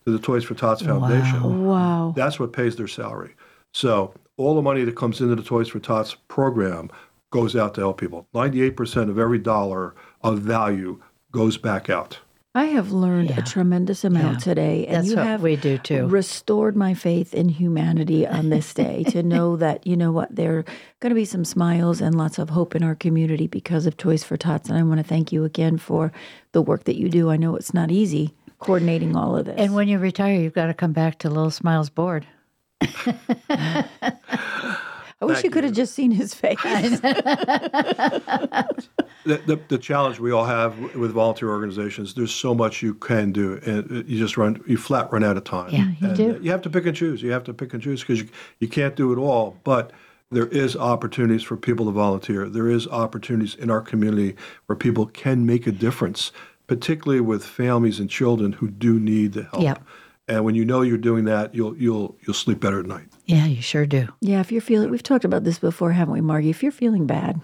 [0.08, 1.66] to the Toys for Tots Foundation.
[1.66, 2.12] Wow.
[2.16, 3.34] That's what pays their salary.
[3.72, 6.90] So all the money that comes into the Toys for Tots program
[7.30, 8.26] goes out to help people.
[8.34, 11.00] 98% of every dollar of value
[11.30, 12.18] goes back out.
[12.54, 13.40] I have learned Yeah.
[13.40, 14.38] a tremendous amount Yeah.
[14.38, 16.06] today, and That's you what have we do too.
[16.08, 20.58] restored my faith in humanity on this day to know that you know what there
[20.60, 20.64] are
[21.00, 24.24] going to be some smiles and lots of hope in our community because of Toys
[24.24, 26.10] for Tots, and I want to thank you again for
[26.52, 27.28] the work that you do.
[27.30, 29.54] I know it's not easy coordinating all of this.
[29.58, 32.26] And when you retire, you've got to come back to Little Smiles Board.
[35.20, 36.58] I wish Thank you could have just seen his face.
[39.24, 43.30] The, the, the challenge we all have with volunteer organizations, there's so much you can
[43.30, 45.68] do, and you just run, you flat run out of time.
[45.70, 46.36] Yeah, you And, do.
[46.36, 47.20] uh, You have to pick and choose.
[47.20, 48.28] You have to pick and choose because you,
[48.60, 49.58] you can't do it all.
[49.64, 49.90] But
[50.30, 52.48] there is opportunities for people to volunteer.
[52.48, 54.34] There is opportunities in our community
[54.64, 56.32] where people can make a difference,
[56.68, 59.62] particularly with families and children who do need the help.
[59.62, 59.82] Yep.
[60.28, 63.08] And when you know you're doing that, you'll you'll you'll sleep better at night.
[63.24, 64.08] Yeah, you sure do.
[64.20, 66.50] Yeah, if you're feeling, we've talked about this before, haven't we, Margi?
[66.50, 67.40] If you're feeling bad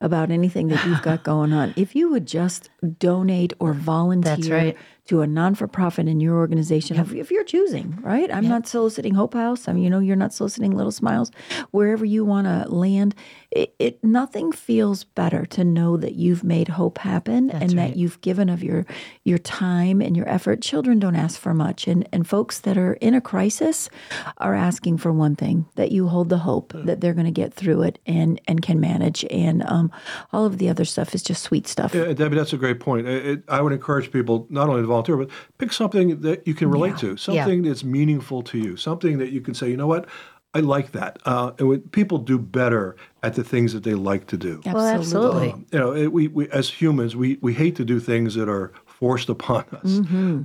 [0.00, 4.76] about anything that you've got going on, if you would just donate or volunteer right.
[5.06, 8.32] to a non for profit in your organization, if, if you're choosing, right?
[8.34, 9.68] I'm not soliciting Hope House.
[9.68, 11.30] I mean, you know, you're not soliciting Little Smiles.
[11.70, 13.14] Wherever you want to land,
[13.50, 18.20] it, it nothing feels better to know that you've made hope happen and that you've
[18.20, 18.84] given of your
[19.24, 20.60] your time and your effort.
[20.60, 23.88] Children don't ask for much, and and folks that are in a crisis
[24.36, 27.54] are asking for one thing: that you hold the hope that they're going to get
[27.54, 29.24] through it and and can manage.
[29.30, 29.90] And um,
[30.32, 31.94] all of the other stuff is just sweet stuff.
[31.94, 33.08] Yeah, Debbie, that's a great point.
[33.08, 36.52] It, it- I would encourage people not only to volunteer, but pick something that you
[36.54, 39.86] can relate to, something that's meaningful to you, something that you can say, you know
[39.86, 40.06] what,
[40.54, 41.18] I like that.
[41.24, 44.60] Uh, and when people do better at the things that they like to do.
[44.64, 45.48] Well, absolutely.
[45.72, 48.72] You know, it, we, we as humans, we, we hate to do things that are
[48.86, 49.98] forced upon us.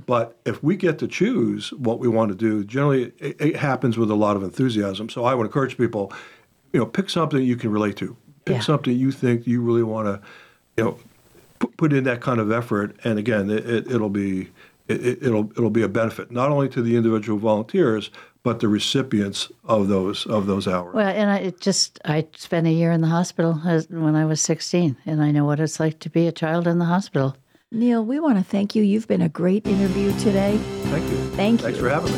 [0.06, 3.96] But if we get to choose what we want to do, generally it, it happens
[3.96, 5.08] with a lot of enthusiasm.
[5.08, 6.12] So I would encourage people,
[6.72, 8.16] you know, pick something you can relate to.
[8.44, 8.60] Pick Yeah.
[8.60, 10.20] something you think you really want to,
[10.76, 10.98] you know,
[11.58, 12.94] put, put in that kind of effort.
[13.04, 14.50] And again, it, it, it'll be
[14.86, 18.10] it, it- it'll it'll be a benefit not only to the individual volunteers
[18.44, 20.94] but the recipients of those of those hours.
[20.94, 24.24] Well, and I it just I spent a year in the hospital as, when I
[24.26, 27.36] was 16, and I know what it's like to be a child in the hospital.
[27.72, 28.84] Niall, we want to thank you.
[28.84, 30.58] You've been a great interview today.
[30.84, 31.16] Thank you.
[31.30, 31.80] Thank Thanks you.
[31.80, 32.12] Thanks for having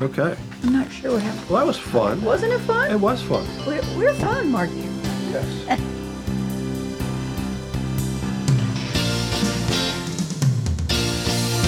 [0.06, 0.40] okay.
[0.62, 1.50] I'm not sure what happened.
[1.50, 2.22] Well, that was fun.
[2.22, 2.90] Wasn't it fun?
[2.90, 3.46] It was fun.
[3.66, 4.84] We're, we're fun, Margi.
[5.30, 5.94] Yes.